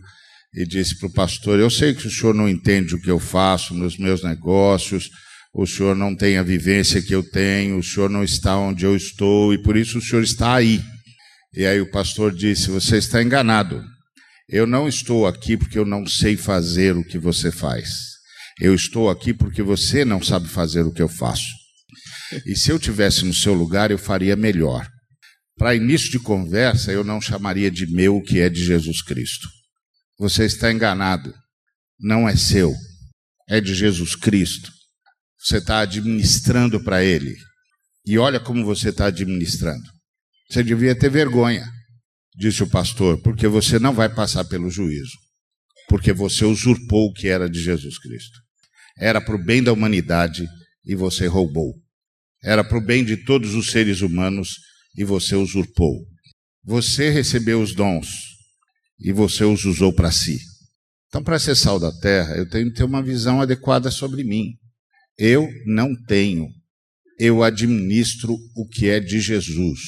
e 0.54 0.65
disse 0.65 0.97
para 0.99 1.08
o 1.08 1.13
pastor: 1.13 1.60
Eu 1.60 1.69
sei 1.69 1.93
que 1.93 2.08
o 2.08 2.12
senhor 2.12 2.34
não 2.34 2.49
entende 2.49 2.95
o 2.95 3.02
que 3.02 3.10
eu 3.10 3.19
faço 3.19 3.73
nos 3.73 3.97
meus 3.97 4.23
negócios, 4.23 5.10
o 5.54 5.66
senhor 5.66 5.96
não 5.96 6.16
tem 6.16 6.38
a 6.38 6.44
vivência 6.44 7.02
que 7.02 7.14
eu 7.14 7.24
tenho, 7.24 7.78
o 7.78 7.84
senhor 7.84 8.10
não 8.10 8.24
está 8.24 8.58
onde 8.58 8.86
eu 8.86 8.96
estou 8.96 9.54
e 9.54 9.62
por 9.62 9.76
isso 9.76 9.98
o 9.98 10.02
senhor 10.02 10.24
está 10.24 10.56
aí. 10.56 10.82
E 11.54 11.66
aí 11.66 11.82
o 11.82 11.90
pastor 11.90 12.34
disse: 12.34 12.70
Você 12.70 12.98
está 12.98 13.22
enganado. 13.22 13.84
Eu 14.48 14.66
não 14.66 14.88
estou 14.88 15.28
aqui 15.28 15.58
porque 15.58 15.78
eu 15.78 15.86
não 15.86 16.06
sei 16.06 16.36
fazer 16.36 16.96
o 16.96 17.04
que 17.04 17.18
você 17.18 17.52
faz. 17.52 17.90
Eu 18.60 18.74
estou 18.74 19.10
aqui 19.10 19.34
porque 19.34 19.62
você 19.62 20.04
não 20.04 20.22
sabe 20.22 20.48
fazer 20.48 20.82
o 20.82 20.92
que 20.92 21.02
eu 21.02 21.08
faço. 21.08 21.48
E 22.46 22.56
se 22.56 22.72
eu 22.72 22.80
tivesse 22.80 23.26
no 23.26 23.34
seu 23.34 23.54
lugar, 23.54 23.92
eu 23.92 23.98
faria 23.98 24.36
melhor. 24.36 24.88
Para 25.58 25.76
início 25.76 26.12
de 26.12 26.20
conversa, 26.20 26.92
eu 26.92 27.04
não 27.04 27.20
chamaria 27.20 27.70
de 27.70 27.88
meu 27.88 28.18
o 28.18 28.24
que 28.24 28.40
é 28.40 28.50
de 28.50 28.64
Jesus 28.64 29.02
Cristo. 29.02 29.48
Você 30.18 30.46
está 30.46 30.72
enganado. 30.72 31.34
Não 32.00 32.28
é 32.28 32.36
seu. 32.36 32.74
É 33.48 33.60
de 33.60 33.74
Jesus 33.74 34.16
Cristo. 34.16 34.79
Você 35.39 35.58
está 35.58 35.80
administrando 35.80 36.84
para 36.84 37.04
Ele. 37.04 37.36
E 38.06 38.17
olha 38.17 38.39
como 38.39 38.65
você 38.65 38.89
está 38.89 39.08
administrando. 39.08 39.86
Você 40.49 40.63
devia 40.63 40.97
ter 40.97 41.10
vergonha, 41.10 41.65
disse 42.36 42.63
o 42.63 42.69
pastor, 42.69 43.21
porque 43.21 43.47
você 43.47 43.78
não 43.80 43.93
vai 43.93 44.13
passar 44.13 44.43
pelo 44.45 44.69
juízo. 44.69 45.17
Porque 45.88 46.12
você 46.12 46.45
usurpou 46.45 47.08
o 47.08 47.13
que 47.13 47.28
era 47.28 47.49
de 47.49 47.62
Jesus 47.62 47.97
Cristo. 47.99 48.39
Era 48.97 49.21
para 49.21 49.36
o 49.36 49.43
bem 49.43 49.63
da 49.63 49.71
humanidade 49.71 50.47
e 50.86 50.95
você 50.95 51.28
roubou 51.28 51.73
era 52.43 52.63
para 52.63 52.78
o 52.78 52.82
bem 52.82 53.04
de 53.04 53.17
todos 53.17 53.54
os 53.54 53.71
seres 53.71 54.02
humanos 54.02 54.60
e 54.95 55.04
você 55.04 55.36
usurpou. 55.36 56.06
Você 56.63 57.10
recebeu 57.10 57.62
os 57.62 57.73
dons 57.73 58.08
e 58.99 59.12
você 59.12 59.43
os 59.43 59.65
usou 59.65 59.93
para 59.93 60.12
si. 60.12 60.39
Então, 61.08 61.23
para 61.23 61.39
ser 61.39 61.56
sal 61.56 61.80
da 61.80 61.91
terra, 61.91 62.36
eu 62.36 62.47
tenho 62.47 62.69
que 62.69 62.78
ter 62.78 62.84
uma 62.84 63.02
visão 63.02 63.41
adequada 63.41 63.89
sobre 63.89 64.23
mim. 64.23 64.54
Eu 65.19 65.49
não 65.65 65.93
tenho. 66.08 66.47
Eu 67.19 67.43
administro 67.43 68.34
o 68.55 68.65
que 68.65 68.88
é 68.88 69.01
de 69.01 69.19
Jesus 69.19 69.79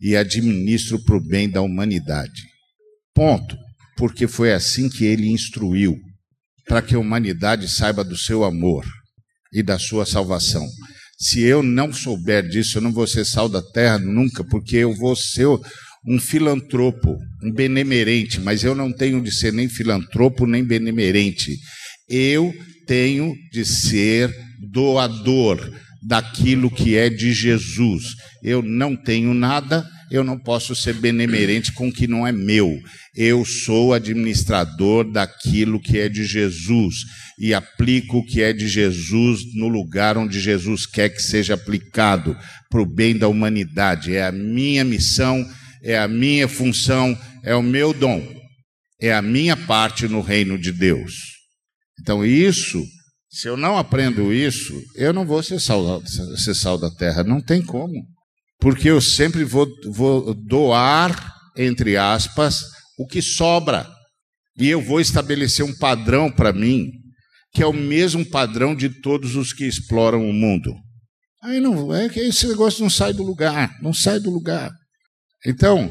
e 0.00 0.16
administro 0.16 1.02
para 1.02 1.16
o 1.16 1.20
bem 1.20 1.50
da 1.50 1.60
humanidade. 1.60 2.42
Ponto. 3.12 3.58
Porque 3.96 4.26
foi 4.26 4.52
assim 4.52 4.88
que 4.88 5.04
ele 5.04 5.28
instruiu, 5.28 5.94
para 6.66 6.80
que 6.80 6.94
a 6.94 6.98
humanidade 6.98 7.68
saiba 7.68 8.02
do 8.02 8.16
seu 8.16 8.44
amor 8.44 8.86
e 9.52 9.62
da 9.62 9.78
sua 9.78 10.06
salvação. 10.06 10.66
Se 11.18 11.40
eu 11.40 11.62
não 11.62 11.92
souber 11.92 12.48
disso, 12.48 12.78
eu 12.78 12.82
não 12.82 12.92
vou 12.92 13.06
ser 13.06 13.26
sal 13.26 13.46
da 13.46 13.60
terra 13.60 13.98
nunca, 13.98 14.42
porque 14.42 14.76
eu 14.76 14.94
vou 14.94 15.14
ser 15.14 15.46
um 16.06 16.18
filantropo, 16.18 17.18
um 17.42 17.52
benemerente, 17.52 18.40
mas 18.40 18.64
eu 18.64 18.74
não 18.74 18.90
tenho 18.90 19.22
de 19.22 19.30
ser 19.30 19.52
nem 19.52 19.68
filantropo 19.68 20.46
nem 20.46 20.64
benemerente. 20.64 21.58
Eu 22.08 22.54
tenho 22.86 23.34
de 23.52 23.66
ser 23.66 24.34
doador 24.60 25.58
daquilo 26.02 26.70
que 26.70 26.96
é 26.96 27.08
de 27.10 27.32
Jesus. 27.32 28.14
Eu 28.42 28.62
não 28.62 28.96
tenho 28.96 29.34
nada, 29.34 29.86
eu 30.10 30.24
não 30.24 30.38
posso 30.38 30.74
ser 30.74 30.94
benemerente 30.94 31.72
com 31.72 31.88
o 31.88 31.92
que 31.92 32.06
não 32.06 32.26
é 32.26 32.32
meu. 32.32 32.78
Eu 33.14 33.44
sou 33.44 33.92
administrador 33.92 35.10
daquilo 35.10 35.80
que 35.80 35.98
é 35.98 36.08
de 36.08 36.24
Jesus 36.24 36.94
e 37.38 37.52
aplico 37.52 38.18
o 38.18 38.24
que 38.24 38.42
é 38.42 38.52
de 38.52 38.66
Jesus 38.66 39.40
no 39.54 39.68
lugar 39.68 40.16
onde 40.16 40.40
Jesus 40.40 40.86
quer 40.86 41.10
que 41.10 41.22
seja 41.22 41.54
aplicado 41.54 42.36
para 42.70 42.80
o 42.80 42.86
bem 42.86 43.16
da 43.16 43.28
humanidade. 43.28 44.14
É 44.14 44.24
a 44.24 44.32
minha 44.32 44.84
missão, 44.84 45.46
é 45.82 45.98
a 45.98 46.08
minha 46.08 46.48
função, 46.48 47.18
é 47.44 47.54
o 47.54 47.62
meu 47.62 47.92
dom, 47.92 48.26
é 49.00 49.12
a 49.12 49.22
minha 49.22 49.56
parte 49.56 50.08
no 50.08 50.20
reino 50.20 50.58
de 50.58 50.72
Deus. 50.72 51.30
Então, 52.00 52.24
isso, 52.24 52.82
se 53.30 53.48
eu 53.48 53.56
não 53.56 53.78
aprendo 53.78 54.32
isso, 54.32 54.74
eu 54.96 55.12
não 55.12 55.24
vou 55.24 55.42
ser 55.42 55.60
sal, 55.60 56.02
ser 56.06 56.54
sal 56.54 56.76
da 56.76 56.90
terra, 56.90 57.22
não 57.22 57.40
tem 57.40 57.64
como 57.64 58.04
porque 58.60 58.90
eu 58.90 59.00
sempre 59.00 59.42
vou, 59.42 59.66
vou 59.86 60.34
doar, 60.34 61.34
entre 61.56 61.96
aspas, 61.96 62.60
o 62.98 63.06
que 63.06 63.22
sobra. 63.22 63.88
E 64.58 64.68
eu 64.68 64.82
vou 64.82 65.00
estabelecer 65.00 65.64
um 65.64 65.74
padrão 65.74 66.30
para 66.30 66.52
mim, 66.52 66.90
que 67.52 67.62
é 67.62 67.66
o 67.66 67.72
mesmo 67.72 68.24
padrão 68.24 68.76
de 68.76 68.90
todos 69.00 69.34
os 69.34 69.54
que 69.54 69.64
exploram 69.64 70.28
o 70.28 70.32
mundo. 70.32 70.74
Aí 71.42 71.58
não, 71.58 71.92
é 71.94 72.10
que 72.10 72.20
esse 72.20 72.46
negócio 72.46 72.82
não 72.82 72.90
sai 72.90 73.14
do 73.14 73.22
lugar, 73.22 73.70
não 73.80 73.94
sai 73.94 74.20
do 74.20 74.30
lugar. 74.30 74.70
Então, 75.46 75.90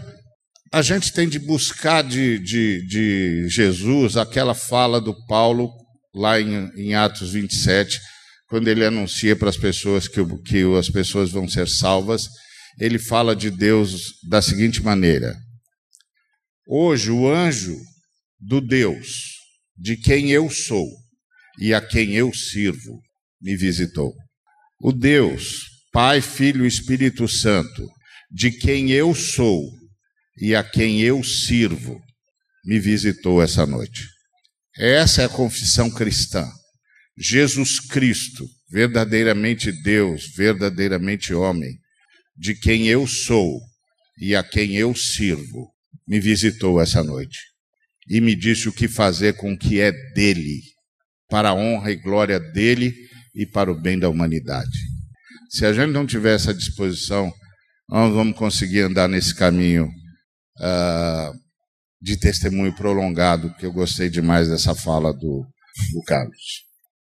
a 0.72 0.84
gente 0.84 1.12
tem 1.12 1.28
de 1.28 1.40
buscar 1.40 2.04
de, 2.04 2.38
de, 2.38 2.86
de 2.86 3.50
Jesus 3.50 4.16
aquela 4.16 4.54
fala 4.54 5.02
do 5.02 5.16
Paulo, 5.26 5.72
lá 6.14 6.40
em, 6.40 6.70
em 6.76 6.96
Atos 6.96 7.32
27, 7.32 8.00
quando 8.48 8.68
ele 8.68 8.86
anuncia 8.86 9.36
para 9.36 9.50
as 9.50 9.58
pessoas 9.58 10.08
que, 10.08 10.24
que 10.46 10.64
as 10.78 10.90
pessoas 10.90 11.30
vão 11.30 11.48
ser 11.48 11.68
salvas 11.68 12.28
ele 12.80 12.98
fala 12.98 13.36
de 13.36 13.52
Deus 13.52 14.14
da 14.28 14.42
seguinte 14.42 14.82
maneira: 14.82 15.36
Hoje 16.66 17.12
o 17.12 17.30
anjo 17.30 17.78
do 18.40 18.62
Deus, 18.62 19.36
de 19.78 19.98
quem 19.98 20.32
eu 20.32 20.50
sou 20.50 20.88
e 21.60 21.74
a 21.74 21.82
quem 21.82 22.16
eu 22.16 22.34
sirvo, 22.34 23.02
me 23.42 23.56
visitou. 23.58 24.14
O 24.80 24.94
Deus, 24.94 25.66
Pai, 25.92 26.22
Filho 26.22 26.64
e 26.64 26.68
Espírito 26.70 27.28
Santo, 27.28 27.86
de 28.32 28.50
quem 28.52 28.92
eu 28.92 29.14
sou 29.14 29.70
e 30.38 30.56
a 30.56 30.64
quem 30.64 31.02
eu 31.02 31.22
sirvo, 31.22 32.00
me 32.64 32.80
visitou 32.80 33.42
essa 33.42 33.66
noite. 33.66 34.08
Essa 34.78 35.24
é 35.24 35.26
a 35.26 35.30
confissão 35.30 35.90
cristã. 35.90 36.48
Jesus 37.18 37.80
Cristo, 37.80 38.46
verdadeiramente 38.72 39.72
Deus, 39.84 40.28
verdadeiramente 40.36 41.34
homem, 41.34 41.78
de 42.38 42.56
quem 42.56 42.88
eu 42.88 43.06
sou 43.06 43.60
e 44.18 44.36
a 44.36 44.44
quem 44.44 44.76
eu 44.76 44.96
sirvo, 44.96 45.72
me 46.08 46.20
visitou 46.20 46.80
essa 46.82 47.04
noite 47.04 47.38
e 48.10 48.20
me 48.20 48.36
disse 48.36 48.68
o 48.68 48.74
que 48.74 48.88
fazer 48.88 49.34
com 49.34 49.54
o 49.54 49.58
que 49.58 49.80
é 49.80 49.92
dele, 50.14 50.62
para 51.30 51.50
a 51.50 51.54
honra 51.54 51.92
e 51.92 51.96
glória 51.96 52.40
dele 52.40 52.94
e 53.36 53.46
para 53.46 53.72
o 53.72 53.80
bem 53.80 54.00
da 54.00 54.10
humanidade. 54.10 54.80
Se 55.50 55.66
a 55.66 55.74
gente 55.74 55.92
não 55.92 56.08
tiver 56.08 56.36
essa 56.36 56.54
disposição, 56.54 57.32
nós 57.88 58.14
vamos 58.14 58.38
conseguir 58.38 58.82
andar 58.82 59.08
nesse 59.08 59.36
caminho 59.36 59.86
uh, 59.86 61.40
de 62.02 62.18
testemunho 62.18 62.74
prolongado, 62.74 63.54
que 63.56 63.66
eu 63.66 63.74
gostei 63.74 64.10
demais 64.10 64.48
dessa 64.48 64.74
fala 64.74 65.12
do, 65.14 65.46
do 65.94 66.02
Carlos. 66.06 66.70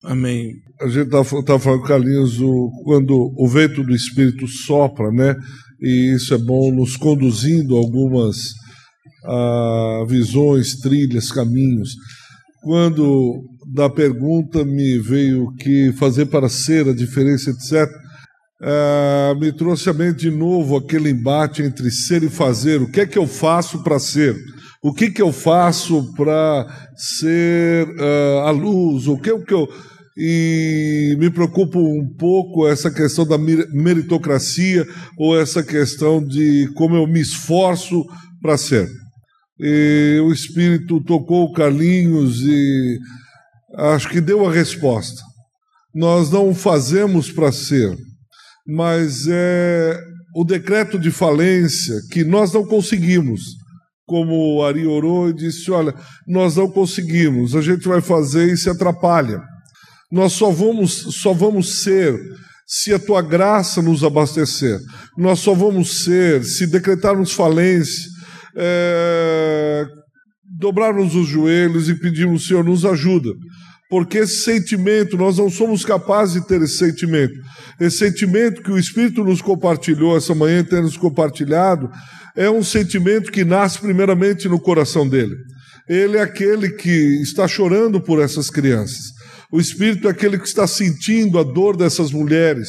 Amém. 0.04 0.52
A 0.82 0.86
gente 0.86 1.06
está 1.06 1.24
tá 1.42 1.58
falando, 1.58 1.82
Carlinhos, 1.84 2.38
o, 2.40 2.70
quando 2.84 3.32
o 3.38 3.48
vento 3.48 3.82
do 3.82 3.94
Espírito 3.94 4.46
sopra, 4.46 5.10
né? 5.10 5.34
E 5.80 6.14
isso 6.14 6.34
é 6.34 6.38
bom 6.38 6.72
nos 6.72 6.96
conduzindo 6.96 7.74
a 7.74 7.78
algumas 7.78 8.36
ah, 9.24 10.04
visões, 10.06 10.76
trilhas, 10.76 11.32
caminhos. 11.32 11.94
Quando 12.62 13.42
da 13.72 13.88
pergunta 13.88 14.64
me 14.64 14.98
veio 14.98 15.52
que 15.54 15.92
fazer 15.94 16.26
para 16.26 16.48
ser 16.50 16.86
a 16.88 16.94
diferença, 16.94 17.50
etc., 17.50 17.90
ah, 18.62 19.34
me 19.40 19.52
trouxe 19.52 19.88
à 19.88 19.94
mente 19.94 20.28
de 20.28 20.30
novo 20.30 20.76
aquele 20.76 21.10
embate 21.10 21.62
entre 21.62 21.90
ser 21.90 22.22
e 22.22 22.28
fazer. 22.28 22.82
O 22.82 22.90
que 22.90 23.00
é 23.00 23.06
que 23.06 23.18
eu 23.18 23.26
faço 23.26 23.82
para 23.82 23.98
ser? 23.98 24.36
O 24.84 24.92
que, 24.92 25.10
que 25.10 25.22
eu 25.22 25.32
faço 25.32 26.12
para 26.12 26.66
ser 26.94 27.88
uh, 27.88 28.40
a 28.40 28.50
luz? 28.50 29.06
O 29.06 29.16
que, 29.16 29.32
o 29.32 29.42
que 29.42 29.54
eu. 29.54 29.66
E 30.14 31.16
me 31.18 31.30
preocupa 31.30 31.78
um 31.78 32.06
pouco 32.18 32.68
essa 32.68 32.90
questão 32.90 33.26
da 33.26 33.38
meritocracia 33.38 34.86
ou 35.16 35.40
essa 35.40 35.62
questão 35.62 36.22
de 36.22 36.70
como 36.74 36.96
eu 36.96 37.06
me 37.06 37.18
esforço 37.18 38.04
para 38.42 38.58
ser. 38.58 38.86
E 39.58 40.20
o 40.22 40.30
Espírito 40.30 41.02
tocou 41.02 41.44
o 41.44 41.52
Carlinhos 41.54 42.42
e 42.42 42.98
acho 43.76 44.10
que 44.10 44.20
deu 44.20 44.46
a 44.46 44.52
resposta. 44.52 45.22
Nós 45.94 46.30
não 46.30 46.54
fazemos 46.54 47.32
para 47.32 47.50
ser, 47.50 47.96
mas 48.66 49.26
é 49.30 49.98
o 50.36 50.44
decreto 50.44 50.98
de 50.98 51.10
falência 51.10 51.94
que 52.12 52.22
nós 52.22 52.52
não 52.52 52.66
conseguimos 52.66 53.63
como 54.06 54.56
o 54.56 54.64
Ari 54.64 54.86
orou 54.86 55.30
e 55.30 55.34
disse: 55.34 55.70
Olha, 55.70 55.94
nós 56.26 56.56
não 56.56 56.70
conseguimos, 56.70 57.54
a 57.54 57.60
gente 57.60 57.86
vai 57.88 58.00
fazer 58.00 58.52
e 58.52 58.56
se 58.56 58.68
atrapalha. 58.68 59.40
Nós 60.10 60.32
só 60.32 60.50
vamos, 60.50 60.92
só 61.20 61.32
vamos 61.32 61.82
ser 61.82 62.18
se 62.66 62.92
a 62.92 62.98
tua 62.98 63.20
graça 63.20 63.82
nos 63.82 64.04
abastecer. 64.04 64.78
Nós 65.18 65.40
só 65.40 65.54
vamos 65.54 66.04
ser 66.04 66.44
se 66.44 66.66
decretarmos 66.66 67.32
falência, 67.32 68.08
é, 68.56 69.84
dobrarmos 70.58 71.14
os 71.14 71.26
joelhos 71.26 71.88
e 71.88 71.98
pedirmos, 71.98 72.46
Senhor, 72.46 72.64
nos 72.64 72.84
ajuda. 72.84 73.30
Porque 73.88 74.18
esse 74.18 74.42
sentimento, 74.42 75.16
nós 75.16 75.38
não 75.38 75.50
somos 75.50 75.84
capazes 75.84 76.34
de 76.34 76.46
ter 76.48 76.60
esse 76.62 76.78
sentimento. 76.78 77.34
Esse 77.80 77.98
sentimento 77.98 78.62
que 78.62 78.70
o 78.70 78.78
Espírito 78.78 79.22
nos 79.22 79.42
compartilhou 79.42 80.16
essa 80.16 80.34
manhã, 80.34 80.64
tem 80.64 80.82
nos 80.82 80.96
compartilhado, 80.96 81.90
é 82.36 82.50
um 82.50 82.64
sentimento 82.64 83.30
que 83.30 83.44
nasce 83.44 83.78
primeiramente 83.78 84.48
no 84.48 84.58
coração 84.58 85.08
dele. 85.08 85.34
Ele 85.88 86.16
é 86.16 86.22
aquele 86.22 86.70
que 86.70 87.20
está 87.22 87.46
chorando 87.46 88.00
por 88.00 88.20
essas 88.20 88.48
crianças. 88.48 89.12
O 89.52 89.60
Espírito 89.60 90.08
é 90.08 90.10
aquele 90.10 90.38
que 90.38 90.48
está 90.48 90.66
sentindo 90.66 91.38
a 91.38 91.42
dor 91.42 91.76
dessas 91.76 92.10
mulheres. 92.10 92.68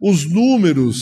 Os 0.00 0.24
números, 0.30 0.96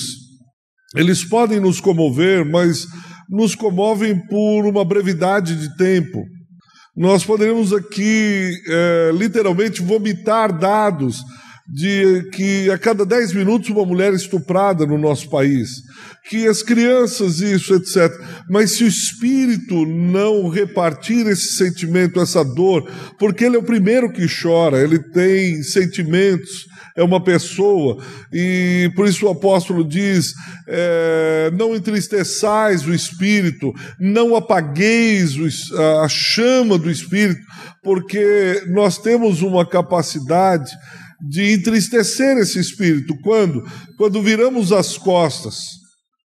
eles 0.97 1.23
podem 1.25 1.61
nos 1.61 1.81
comover, 1.81 2.45
mas 2.45 2.87
nos 3.29 3.55
comovem 3.55 4.19
por 4.27 4.67
uma 4.67 4.85
brevidade 4.85 5.55
de 5.55 5.77
tempo. 5.77 6.25
Nós 6.99 7.25
poderíamos 7.25 7.73
aqui, 7.73 8.61
é, 8.67 9.13
literalmente, 9.15 9.81
vomitar 9.81 10.53
dados 10.53 11.23
de 11.69 12.31
que 12.33 12.71
a 12.71 12.79
cada 12.79 13.05
10 13.05 13.35
minutos 13.35 13.69
uma 13.69 13.85
mulher 13.85 14.15
é 14.15 14.17
estuprada 14.17 14.87
no 14.87 14.97
nosso 14.97 15.29
país, 15.29 15.83
que 16.27 16.47
as 16.47 16.63
crianças, 16.63 17.41
isso, 17.41 17.75
etc. 17.75 18.11
Mas 18.49 18.73
se 18.73 18.85
o 18.85 18.89
espírito 18.89 19.85
não 19.85 20.49
repartir 20.49 21.27
esse 21.27 21.57
sentimento, 21.57 22.21
essa 22.21 22.43
dor, 22.43 22.91
porque 23.19 23.45
ele 23.45 23.57
é 23.57 23.59
o 23.59 23.63
primeiro 23.63 24.11
que 24.11 24.27
chora, 24.27 24.83
ele 24.83 24.99
tem 24.99 25.63
sentimentos, 25.63 26.67
é 26.97 27.03
uma 27.03 27.23
pessoa, 27.23 28.03
e 28.33 28.91
por 28.97 29.07
isso 29.07 29.27
o 29.27 29.31
apóstolo 29.31 29.87
diz: 29.87 30.33
é, 30.67 31.51
não 31.55 31.77
entristeçais 31.77 32.87
o 32.87 32.95
espírito, 32.95 33.75
não 34.01 34.35
apagueis 34.35 35.37
a 36.03 36.09
chama 36.09 36.79
do 36.79 36.91
espírito, 36.91 37.41
porque 37.83 38.65
nós 38.69 38.97
temos 38.97 39.43
uma 39.43 39.67
capacidade 39.67 40.71
de 41.21 41.53
entristecer 41.53 42.37
esse 42.39 42.59
espírito. 42.59 43.17
Quando? 43.23 43.63
Quando 43.97 44.23
viramos 44.23 44.73
as 44.73 44.97
costas, 44.97 45.57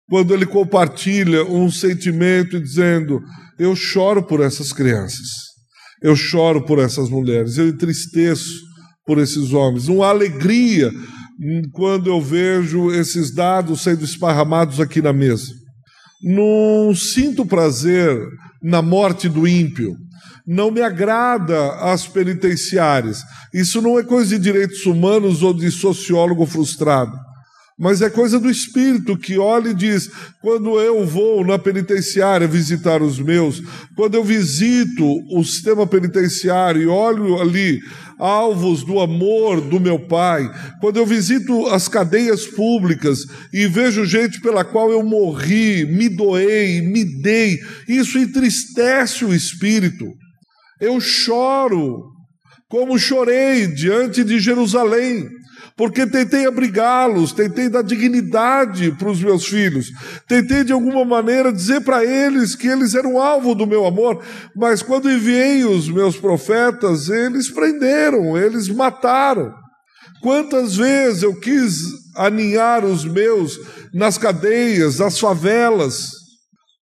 quando 0.09 0.35
ele 0.35 0.47
compartilha 0.47 1.45
um 1.45 1.71
sentimento 1.71 2.61
dizendo: 2.61 3.21
Eu 3.59 3.75
choro 3.77 4.23
por 4.23 4.41
essas 4.41 4.73
crianças, 4.73 5.29
eu 6.03 6.17
choro 6.17 6.65
por 6.65 6.79
essas 6.79 7.09
mulheres, 7.09 7.59
eu 7.59 7.69
entristeço 7.69 8.61
por 9.05 9.19
esses 9.19 9.53
homens. 9.53 9.89
Uma 9.89 10.09
alegria 10.09 10.91
quando 11.73 12.11
eu 12.11 12.21
vejo 12.21 12.93
esses 12.93 13.35
dados 13.35 13.83
sendo 13.83 14.05
esparramados 14.05 14.79
aqui 14.79 15.01
na 15.01 15.13
mesa. 15.13 15.53
Não 16.23 16.95
sinto 16.95 17.47
prazer 17.47 18.15
na 18.63 18.83
morte 18.83 19.27
do 19.27 19.49
ímpio 19.49 19.97
não 20.47 20.71
me 20.71 20.83
agrada 20.83 21.75
as 21.77 22.07
penitenciárias. 22.07 23.23
Isso 23.53 23.81
não 23.81 23.99
é 23.99 24.03
coisa 24.03 24.37
de 24.37 24.43
direitos 24.43 24.87
humanos 24.87 25.43
ou 25.43 25.53
de 25.55 25.71
sociólogo 25.71 26.47
frustrado, 26.47 27.17
mas 27.81 28.03
é 28.03 28.11
coisa 28.11 28.39
do 28.39 28.51
espírito 28.51 29.17
que 29.17 29.39
olha 29.39 29.71
e 29.71 29.75
diz: 29.75 30.11
quando 30.43 30.79
eu 30.79 31.07
vou 31.07 31.43
na 31.43 31.59
penitenciária 31.59 32.47
visitar 32.47 33.01
os 33.01 33.19
meus, 33.19 33.63
quando 33.97 34.17
eu 34.17 34.23
visito 34.23 35.03
o 35.35 35.43
sistema 35.43 35.87
penitenciário 35.87 36.83
e 36.83 36.87
olho 36.87 37.41
ali 37.41 37.81
alvos 38.19 38.85
do 38.85 39.01
amor 39.01 39.63
do 39.63 39.81
meu 39.81 39.99
pai, 39.99 40.47
quando 40.79 40.99
eu 40.99 41.07
visito 41.07 41.69
as 41.69 41.89
cadeias 41.89 42.47
públicas 42.47 43.21
e 43.51 43.67
vejo 43.67 44.05
gente 44.05 44.43
pela 44.43 44.63
qual 44.63 44.91
eu 44.91 45.03
morri, 45.03 45.87
me 45.87 46.07
doei, 46.11 46.83
me 46.83 47.03
dei, 47.23 47.59
isso 47.89 48.19
entristece 48.19 49.25
o 49.25 49.35
espírito. 49.35 50.05
Eu 50.79 51.01
choro, 51.01 52.03
como 52.69 52.99
chorei 52.99 53.67
diante 53.69 54.23
de 54.23 54.39
Jerusalém, 54.39 55.27
porque 55.81 56.07
tentei 56.07 56.45
abrigá-los, 56.45 57.33
tentei 57.33 57.71
dar 57.71 57.81
dignidade 57.81 58.93
para 58.93 59.09
os 59.09 59.23
meus 59.23 59.47
filhos, 59.47 59.91
tentei 60.29 60.63
de 60.63 60.75
alguma 60.75 61.07
maneira 61.07 61.51
dizer 61.51 61.81
para 61.81 62.05
eles 62.05 62.55
que 62.55 62.69
eles 62.69 62.95
eram 62.95 63.19
alvo 63.19 63.55
do 63.55 63.67
meu 63.67 63.87
amor, 63.87 64.23
mas 64.55 64.83
quando 64.83 65.11
enviei 65.11 65.65
os 65.65 65.89
meus 65.89 66.19
profetas, 66.19 67.09
eles 67.09 67.51
prenderam, 67.51 68.37
eles 68.37 68.69
mataram. 68.69 69.55
Quantas 70.21 70.77
vezes 70.77 71.23
eu 71.23 71.35
quis 71.41 71.79
aninhar 72.15 72.85
os 72.85 73.07
meus 73.07 73.59
nas 73.95 74.19
cadeias, 74.19 74.99
nas 74.99 75.19
favelas, 75.19 76.11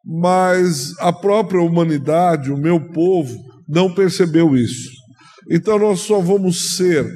mas 0.05 0.93
a 0.99 1.13
própria 1.13 1.63
humanidade, 1.63 2.51
o 2.51 2.59
meu 2.59 2.81
povo, 2.81 3.33
não 3.69 3.95
percebeu 3.95 4.57
isso. 4.57 4.91
Então 5.49 5.79
nós 5.79 6.01
só 6.01 6.19
vamos 6.19 6.75
ser 6.75 7.07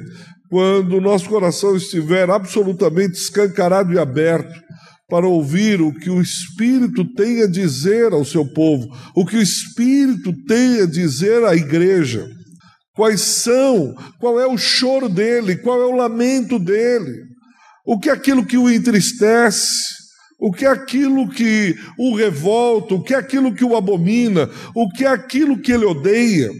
quando 0.53 0.97
o 0.97 1.01
nosso 1.01 1.27
coração 1.27 1.75
estiver 1.75 2.29
absolutamente 2.29 3.13
escancarado 3.13 3.91
e 3.91 3.97
aberto 3.97 4.53
para 5.09 5.27
ouvir 5.27 5.81
o 5.81 5.91
que 5.91 6.11
o 6.11 6.21
Espírito 6.21 7.03
tem 7.15 7.41
a 7.41 7.47
dizer 7.47 8.13
ao 8.13 8.23
seu 8.23 8.45
povo, 8.45 8.87
o 9.15 9.25
que 9.25 9.35
o 9.35 9.41
Espírito 9.41 10.31
tem 10.45 10.81
a 10.81 10.85
dizer 10.85 11.43
à 11.43 11.55
igreja. 11.55 12.29
Quais 12.95 13.21
são, 13.21 13.95
qual 14.19 14.39
é 14.39 14.45
o 14.45 14.55
choro 14.55 15.09
dele, 15.09 15.55
qual 15.55 15.81
é 15.81 15.85
o 15.87 15.95
lamento 15.95 16.59
dele, 16.59 17.23
o 17.83 17.99
que 17.99 18.07
é 18.07 18.11
aquilo 18.11 18.45
que 18.45 18.55
o 18.55 18.69
entristece, 18.69 19.73
o 20.39 20.51
que 20.51 20.65
é 20.65 20.69
aquilo 20.69 21.31
que 21.31 21.73
o 21.97 22.15
revolta, 22.15 22.93
o 22.93 23.01
que 23.01 23.15
é 23.15 23.17
aquilo 23.17 23.55
que 23.55 23.65
o 23.65 23.75
abomina, 23.75 24.47
o 24.75 24.87
que 24.91 25.03
é 25.03 25.07
aquilo 25.07 25.59
que 25.59 25.71
ele 25.71 25.85
odeia. 25.85 26.51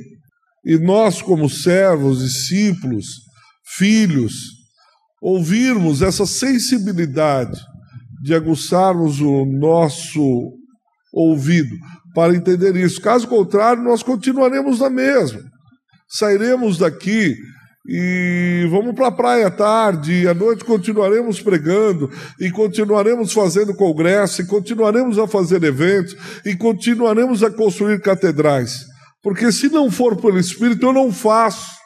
E 0.65 0.79
nós, 0.79 1.21
como 1.21 1.47
servos, 1.47 2.23
discípulos, 2.23 3.22
filhos, 3.77 4.33
ouvirmos 5.21 6.01
essa 6.01 6.25
sensibilidade 6.25 7.59
de 8.21 8.33
aguçarmos 8.33 9.19
o 9.19 9.45
nosso 9.45 10.51
ouvido 11.13 11.75
para 12.13 12.35
entender 12.35 12.75
isso. 12.75 13.01
Caso 13.01 13.27
contrário, 13.27 13.83
nós 13.83 14.03
continuaremos 14.03 14.79
na 14.79 14.89
mesma. 14.89 15.41
Sairemos 16.07 16.77
daqui 16.77 17.35
e 17.85 18.65
vamos 18.71 18.95
para 18.95 19.07
a 19.07 19.11
praia 19.11 19.47
à 19.47 19.51
tarde, 19.51 20.21
e 20.21 20.27
à 20.27 20.33
noite 20.33 20.63
continuaremos 20.63 21.41
pregando, 21.41 22.09
e 22.39 22.49
continuaremos 22.49 23.33
fazendo 23.33 23.75
congresso, 23.75 24.41
e 24.41 24.45
continuaremos 24.45 25.19
a 25.19 25.27
fazer 25.27 25.61
eventos, 25.63 26.15
e 26.45 26.55
continuaremos 26.55 27.43
a 27.43 27.51
construir 27.51 27.99
catedrais. 28.01 28.85
Porque 29.21 29.51
se 29.51 29.67
não 29.67 29.91
for 29.91 30.15
pelo 30.15 30.39
Espírito, 30.39 30.85
eu 30.85 30.93
não 30.93 31.11
faço. 31.11 31.82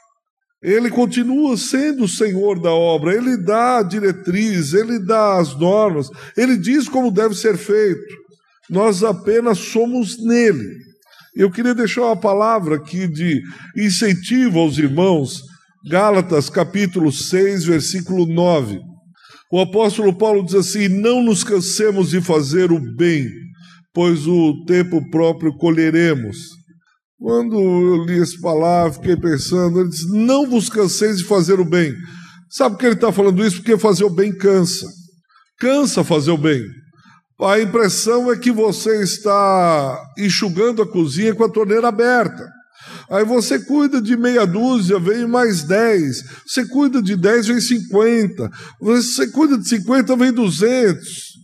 Ele 0.61 0.89
continua 0.89 1.55
sendo 1.55 2.05
o 2.05 2.09
Senhor 2.09 2.59
da 2.59 2.71
obra, 2.71 3.15
ele 3.15 3.37
dá 3.37 3.77
a 3.77 3.83
diretriz, 3.83 4.73
ele 4.73 4.99
dá 4.99 5.37
as 5.39 5.57
normas, 5.57 6.09
ele 6.35 6.57
diz 6.57 6.89
como 6.89 7.11
deve 7.11 7.35
ser 7.35 7.57
feito. 7.57 8.15
Nós 8.69 9.03
apenas 9.03 9.59
somos 9.59 10.17
nele. 10.23 10.67
Eu 11.35 11.51
queria 11.51 11.75
deixar 11.75 12.01
uma 12.01 12.19
palavra 12.19 12.77
aqui 12.77 13.07
de 13.07 13.39
incentivo 13.77 14.59
aos 14.59 14.77
irmãos 14.79 15.43
Gálatas 15.89 16.49
capítulo 16.49 17.11
6, 17.11 17.65
versículo 17.65 18.25
9. 18.25 18.79
O 19.49 19.61
apóstolo 19.61 20.11
Paulo 20.17 20.43
diz 20.43 20.55
assim: 20.55 20.89
Não 20.89 21.23
nos 21.23 21.43
cansemos 21.43 22.09
de 22.09 22.19
fazer 22.19 22.71
o 22.71 22.79
bem, 22.95 23.25
pois 23.93 24.27
o 24.27 24.65
tempo 24.65 25.07
próprio 25.09 25.55
colheremos. 25.55 26.56
Quando 27.19 27.59
eu 27.59 28.05
li 28.05 28.21
essa 28.21 28.39
palavra, 28.39 28.93
fiquei 28.93 29.17
pensando, 29.17 29.79
ele 29.79 29.89
diz: 29.89 30.07
Não 30.11 30.47
vos 30.47 30.69
canseis 30.69 31.17
de 31.17 31.23
fazer 31.23 31.59
o 31.59 31.65
bem. 31.65 31.93
Sabe 32.49 32.77
que 32.77 32.85
ele 32.85 32.95
está 32.95 33.11
falando 33.11 33.43
isso? 33.45 33.57
Porque 33.57 33.77
fazer 33.77 34.03
o 34.03 34.09
bem 34.09 34.35
cansa. 34.35 34.85
Cansa 35.59 36.03
fazer 36.03 36.31
o 36.31 36.37
bem. 36.37 36.61
A 37.41 37.59
impressão 37.59 38.31
é 38.31 38.37
que 38.37 38.51
você 38.51 39.03
está 39.03 39.99
enxugando 40.17 40.81
a 40.81 40.87
cozinha 40.87 41.35
com 41.35 41.43
a 41.43 41.51
torneira 41.51 41.87
aberta. 41.87 42.47
Aí 43.09 43.23
você 43.23 43.59
cuida 43.59 44.01
de 44.01 44.17
meia 44.17 44.45
dúzia, 44.45 44.99
vem 44.99 45.27
mais 45.27 45.63
dez. 45.63 46.23
Você 46.45 46.65
cuida 46.67 47.01
de 47.01 47.15
dez, 47.15 47.47
vem 47.47 47.61
cinquenta. 47.61 48.49
Você 48.79 49.27
cuida 49.27 49.57
de 49.57 49.67
cinquenta, 49.67 50.15
vem 50.15 50.31
duzentos. 50.31 51.36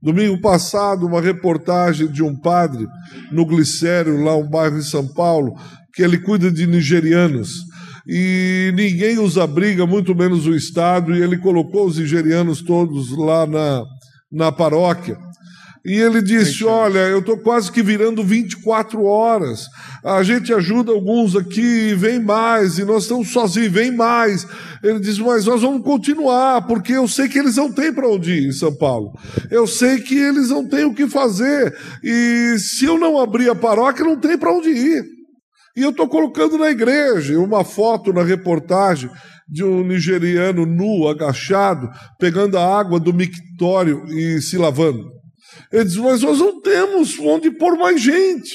Domingo 0.00 0.40
passado, 0.40 1.06
uma 1.06 1.20
reportagem 1.20 2.06
de 2.06 2.22
um 2.22 2.34
padre 2.34 2.86
no 3.32 3.44
Glicério, 3.44 4.22
lá 4.22 4.36
um 4.36 4.48
bairro 4.48 4.78
em 4.78 4.82
São 4.82 5.06
Paulo, 5.06 5.54
que 5.92 6.02
ele 6.02 6.18
cuida 6.18 6.50
de 6.50 6.66
nigerianos. 6.66 7.50
E 8.06 8.72
ninguém 8.74 9.18
os 9.18 9.36
abriga, 9.36 9.86
muito 9.86 10.14
menos 10.14 10.46
o 10.46 10.54
Estado, 10.54 11.14
e 11.14 11.20
ele 11.20 11.36
colocou 11.36 11.86
os 11.86 11.98
nigerianos 11.98 12.62
todos 12.62 13.10
lá 13.16 13.46
na, 13.46 13.82
na 14.32 14.52
paróquia. 14.52 15.18
E 15.88 15.94
ele 15.94 16.20
disse: 16.20 16.66
Olha, 16.66 16.98
eu 16.98 17.20
estou 17.20 17.38
quase 17.38 17.72
que 17.72 17.82
virando 17.82 18.22
24 18.22 19.02
horas. 19.04 19.68
A 20.04 20.22
gente 20.22 20.52
ajuda 20.52 20.92
alguns 20.92 21.34
aqui, 21.34 21.94
vem 21.94 22.22
mais, 22.22 22.78
e 22.78 22.84
nós 22.84 23.04
estamos 23.04 23.30
sozinhos, 23.30 23.72
vem 23.72 23.90
mais. 23.90 24.46
Ele 24.84 25.00
disse: 25.00 25.22
Mas 25.22 25.46
nós 25.46 25.62
vamos 25.62 25.82
continuar, 25.82 26.66
porque 26.66 26.92
eu 26.92 27.08
sei 27.08 27.26
que 27.26 27.38
eles 27.38 27.56
não 27.56 27.72
têm 27.72 27.90
para 27.90 28.06
onde 28.06 28.32
ir 28.32 28.48
em 28.48 28.52
São 28.52 28.76
Paulo. 28.76 29.12
Eu 29.50 29.66
sei 29.66 29.98
que 29.98 30.14
eles 30.14 30.50
não 30.50 30.68
têm 30.68 30.84
o 30.84 30.94
que 30.94 31.08
fazer. 31.08 31.74
E 32.04 32.58
se 32.58 32.84
eu 32.84 32.98
não 32.98 33.18
abrir 33.18 33.48
a 33.48 33.54
paróquia, 33.54 34.04
não 34.04 34.20
tem 34.20 34.36
para 34.36 34.52
onde 34.52 34.68
ir. 34.68 35.02
E 35.74 35.80
eu 35.80 35.88
estou 35.88 36.06
colocando 36.06 36.58
na 36.58 36.70
igreja 36.70 37.38
uma 37.38 37.64
foto 37.64 38.12
na 38.12 38.22
reportagem 38.22 39.08
de 39.48 39.64
um 39.64 39.82
nigeriano 39.82 40.66
nu, 40.66 41.08
agachado, 41.08 41.88
pegando 42.18 42.58
a 42.58 42.78
água 42.78 43.00
do 43.00 43.14
mictório 43.14 44.04
e 44.08 44.38
se 44.42 44.58
lavando. 44.58 45.17
Ele 45.72 45.84
diz: 45.84 45.96
Mas 45.96 46.22
nós 46.22 46.38
não 46.38 46.60
temos 46.60 47.18
onde 47.18 47.50
pôr 47.50 47.76
mais 47.76 48.00
gente. 48.00 48.50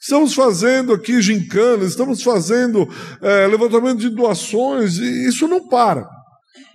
Estamos 0.00 0.34
fazendo 0.34 0.92
aqui 0.92 1.20
gincana, 1.20 1.84
estamos 1.84 2.22
fazendo 2.22 2.88
é, 3.22 3.46
levantamento 3.46 3.98
de 3.98 4.10
doações, 4.10 4.98
e 4.98 5.28
isso 5.28 5.48
não 5.48 5.68
para. 5.68 6.06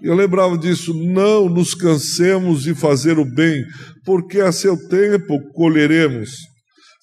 Eu 0.02 0.16
lembrava 0.16 0.58
disso, 0.58 0.94
não 0.94 1.48
nos 1.48 1.76
cansemos 1.76 2.64
de 2.64 2.74
fazer 2.74 3.20
o 3.20 3.26
bem, 3.26 3.64
porque 4.04 4.40
a 4.42 4.52
seu 4.52 4.76
tempo 4.90 5.40
colheremos. 5.54 6.32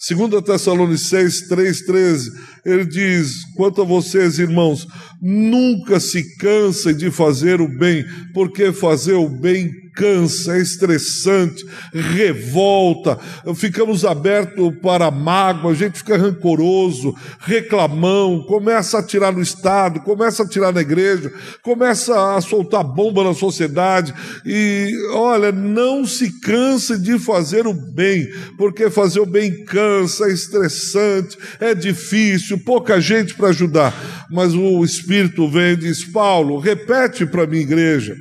2 0.07 0.43
Tessalonicenses 0.45 1.49
3,13, 1.49 2.29
ele 2.65 2.85
diz: 2.85 3.45
quanto 3.57 3.83
a 3.83 3.85
vocês, 3.85 4.39
irmãos, 4.39 4.87
nunca 5.21 5.99
se 5.99 6.37
cansem 6.37 6.97
de 6.97 7.11
fazer 7.11 7.61
o 7.61 7.69
bem, 7.69 8.05
porque 8.33 8.73
fazer 8.73 9.15
o 9.15 9.29
bem 9.29 9.89
cansa, 9.99 10.57
é 10.57 10.61
estressante, 10.61 11.67
revolta, 11.93 13.19
ficamos 13.57 14.05
abertos 14.05 14.73
para 14.81 15.11
mágoa, 15.11 15.73
a 15.73 15.75
gente 15.75 15.99
fica 15.99 16.17
rancoroso, 16.17 17.13
reclamão, 17.41 18.45
começa 18.45 18.99
a 18.99 19.03
tirar 19.03 19.33
no 19.33 19.43
Estado, 19.43 19.99
começa 20.01 20.45
a 20.45 20.49
tirar 20.49 20.73
na 20.73 20.83
igreja, 20.83 21.33
começa 21.65 22.37
a 22.37 22.41
soltar 22.41 22.85
bomba 22.85 23.25
na 23.25 23.35
sociedade. 23.35 24.15
E 24.47 24.93
olha, 25.15 25.51
não 25.51 26.07
se 26.07 26.31
canse 26.41 26.97
de 26.97 27.19
fazer 27.19 27.67
o 27.67 27.75
bem, 27.75 28.29
porque 28.57 28.89
fazer 28.91 29.19
o 29.19 29.27
bem 29.27 29.65
cansa, 29.65 30.27
é 30.27 30.33
estressante, 30.33 31.37
é 31.59 31.75
difícil, 31.75 32.61
pouca 32.61 33.01
gente 33.01 33.35
para 33.35 33.49
ajudar. 33.49 33.93
Mas 34.31 34.55
o 34.55 34.85
Espírito 34.85 35.08
vem 35.09 35.73
e 35.73 35.77
diz: 35.77 36.05
Paulo, 36.05 36.59
repete 36.59 37.25
para 37.25 37.45
a 37.45 37.47
minha 37.47 37.63
igreja, 37.63 38.15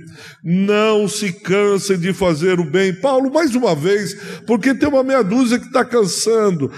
não 0.43 1.08
se 1.08 1.34
canse 1.34 1.97
de 1.97 2.13
fazer 2.13 2.60
o 2.60 2.63
bem. 2.63 2.93
Paulo, 2.93 3.32
mais 3.32 3.54
uma 3.54 3.76
vez, 3.76 4.15
porque 4.45 4.73
tem 4.73 4.88
uma 4.88 5.04
meia 5.04 5.21
dúzia 5.21 5.60
que 5.60 5.65
está 5.65 5.84
cansando, 5.84 6.71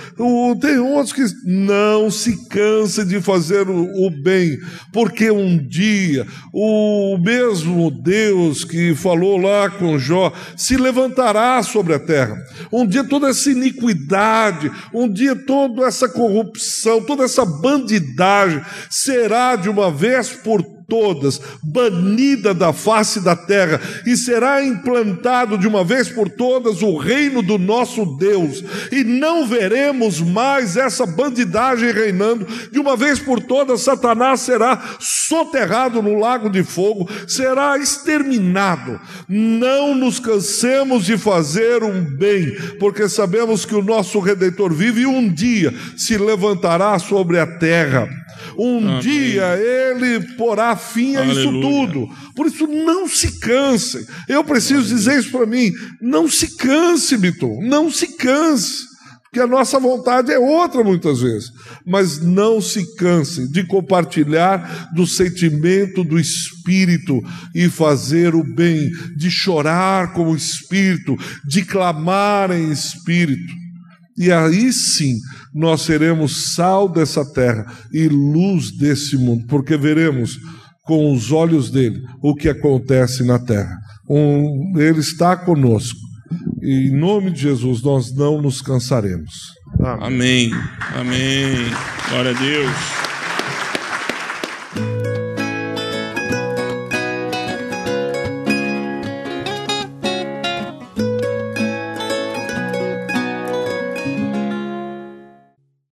tem 0.60 0.80
outros 0.80 1.14
que 1.14 1.24
não 1.46 2.10
se 2.10 2.48
cansem 2.48 3.06
de 3.06 3.22
fazer 3.22 3.70
o, 3.70 4.08
o 4.08 4.10
bem, 4.10 4.58
porque 4.92 5.30
um 5.30 5.58
dia 5.58 6.26
o 6.52 7.18
mesmo 7.18 7.92
Deus 7.92 8.64
que 8.64 8.96
falou 8.96 9.38
lá 9.38 9.70
com 9.70 10.00
Jó 10.00 10.34
se 10.58 10.76
levantará 10.76 11.62
sobre 11.62 11.94
a 11.94 12.00
terra. 12.00 12.36
Um 12.72 12.88
dia 12.88 13.04
toda 13.04 13.30
essa 13.30 13.52
iniquidade, 13.52 14.72
um 14.94 15.08
dia 15.08 15.36
toda 15.36 15.86
essa 15.86 16.10
corrupção, 16.10 17.02
toda 17.04 17.24
essa 17.24 17.46
bandidagem 17.46 18.62
será 18.90 19.56
de 19.56 19.70
uma 19.70 19.92
vez 20.00 20.32
por 20.32 20.79
todas, 20.90 21.40
banida 21.62 22.54
da 22.54 22.74
face 22.74 23.22
da 23.22 23.36
terra, 23.36 23.80
e 24.06 24.18
será 24.18 24.64
implantado 24.64 25.58
de 25.58 25.68
uma 25.68 25.84
vez 25.84 26.10
por 26.10 26.30
todas 26.30 26.82
o 26.82 26.98
reino 26.98 27.42
do 27.42 27.58
nosso 27.58 28.06
Deus, 28.18 28.64
e 28.92 29.04
não 29.04 29.48
veremos 29.48 30.20
mais 30.20 30.76
essa 30.76 31.06
bandidagem 31.06 31.92
reinando, 31.92 32.48
de 32.72 32.80
uma 32.80 32.98
vez 32.98 33.20
por 33.20 33.40
todas, 33.40 33.82
Satanás 33.82 34.42
será 34.42 34.98
soterrado 35.00 36.02
no 36.02 36.18
lago 36.20 36.50
de 36.50 36.64
fogo, 36.64 37.10
será 37.28 37.78
exterminado. 37.78 39.00
Não 39.28 39.94
nos 39.94 40.20
cansemos 40.20 41.06
de 41.06 41.18
fazer 41.18 41.84
um 41.84 42.04
bem, 42.04 42.52
porque 42.80 43.08
sabemos 43.08 43.66
que 43.66 43.76
o 43.76 43.84
nosso 43.84 44.20
redentor 44.20 44.74
vive 44.74 45.02
e 45.02 45.06
um 45.06 45.30
dia 45.32 45.74
se 45.96 46.18
levantará 46.18 46.98
sobre 47.00 47.40
a 47.40 47.46
terra. 47.46 48.08
Um 48.58 48.78
Amém. 48.78 49.00
dia 49.00 49.56
ele 49.56 50.20
porá 50.36 50.76
fim 50.80 51.16
a 51.16 51.22
Aleluia. 51.22 51.40
isso 51.40 51.62
tudo. 51.62 52.10
Por 52.36 52.48
isso, 52.48 52.66
não 52.66 53.08
se 53.08 53.40
canse. 53.40 54.08
Eu 54.28 54.44
preciso 54.44 54.80
Aleluia. 54.80 54.98
dizer 54.98 55.20
isso 55.20 55.32
para 55.32 55.46
mim. 55.46 55.72
Não 56.02 56.28
se 56.28 56.58
canse, 56.58 57.18
Biton. 57.18 57.60
Não 57.62 57.92
se 57.92 58.18
canse. 58.18 58.90
Porque 59.30 59.40
a 59.40 59.48
nossa 59.48 59.80
vontade 59.80 60.32
é 60.32 60.40
outra 60.40 60.84
muitas 60.84 61.22
vezes. 61.22 61.52
Mas 61.86 62.20
não 62.20 62.60
se 62.60 62.96
canse 62.96 63.48
de 63.52 63.64
compartilhar 63.64 64.90
do 64.96 65.06
sentimento 65.06 66.04
do 66.04 66.20
Espírito 66.20 67.22
e 67.54 67.70
fazer 67.70 68.34
o 68.34 68.44
bem, 68.44 68.90
de 69.16 69.30
chorar 69.30 70.14
com 70.14 70.32
o 70.32 70.36
Espírito, 70.36 71.16
de 71.46 71.64
clamar 71.64 72.52
em 72.52 72.72
Espírito. 72.72 73.54
E 74.18 74.32
aí 74.32 74.74
sim 74.74 75.18
nós 75.54 75.84
seremos 75.84 76.54
sal 76.54 76.90
dessa 76.90 77.24
terra 77.24 77.66
e 77.94 78.08
luz 78.08 78.72
desse 78.72 79.16
mundo, 79.16 79.46
porque 79.48 79.78
veremos 79.78 80.38
com 80.90 81.14
os 81.14 81.32
olhos 81.32 81.70
dele 81.70 82.02
o 82.20 82.34
que 82.34 82.50
acontece 82.50 83.24
na 83.24 83.38
terra. 83.38 83.78
Um, 84.10 84.74
ele 84.76 85.00
está 85.00 85.38
conosco. 85.38 86.00
E 86.64 86.88
em 86.88 86.98
nome 86.98 87.30
de 87.30 87.42
Jesus 87.42 87.84
nós 87.84 88.12
não 88.12 88.42
nos 88.42 88.60
cansaremos. 88.60 89.54
Amém. 89.80 90.52
Amém. 90.52 90.52
Amém. 90.96 91.72
Glória 92.10 92.32
a 92.32 92.34
Deus. 92.34 93.09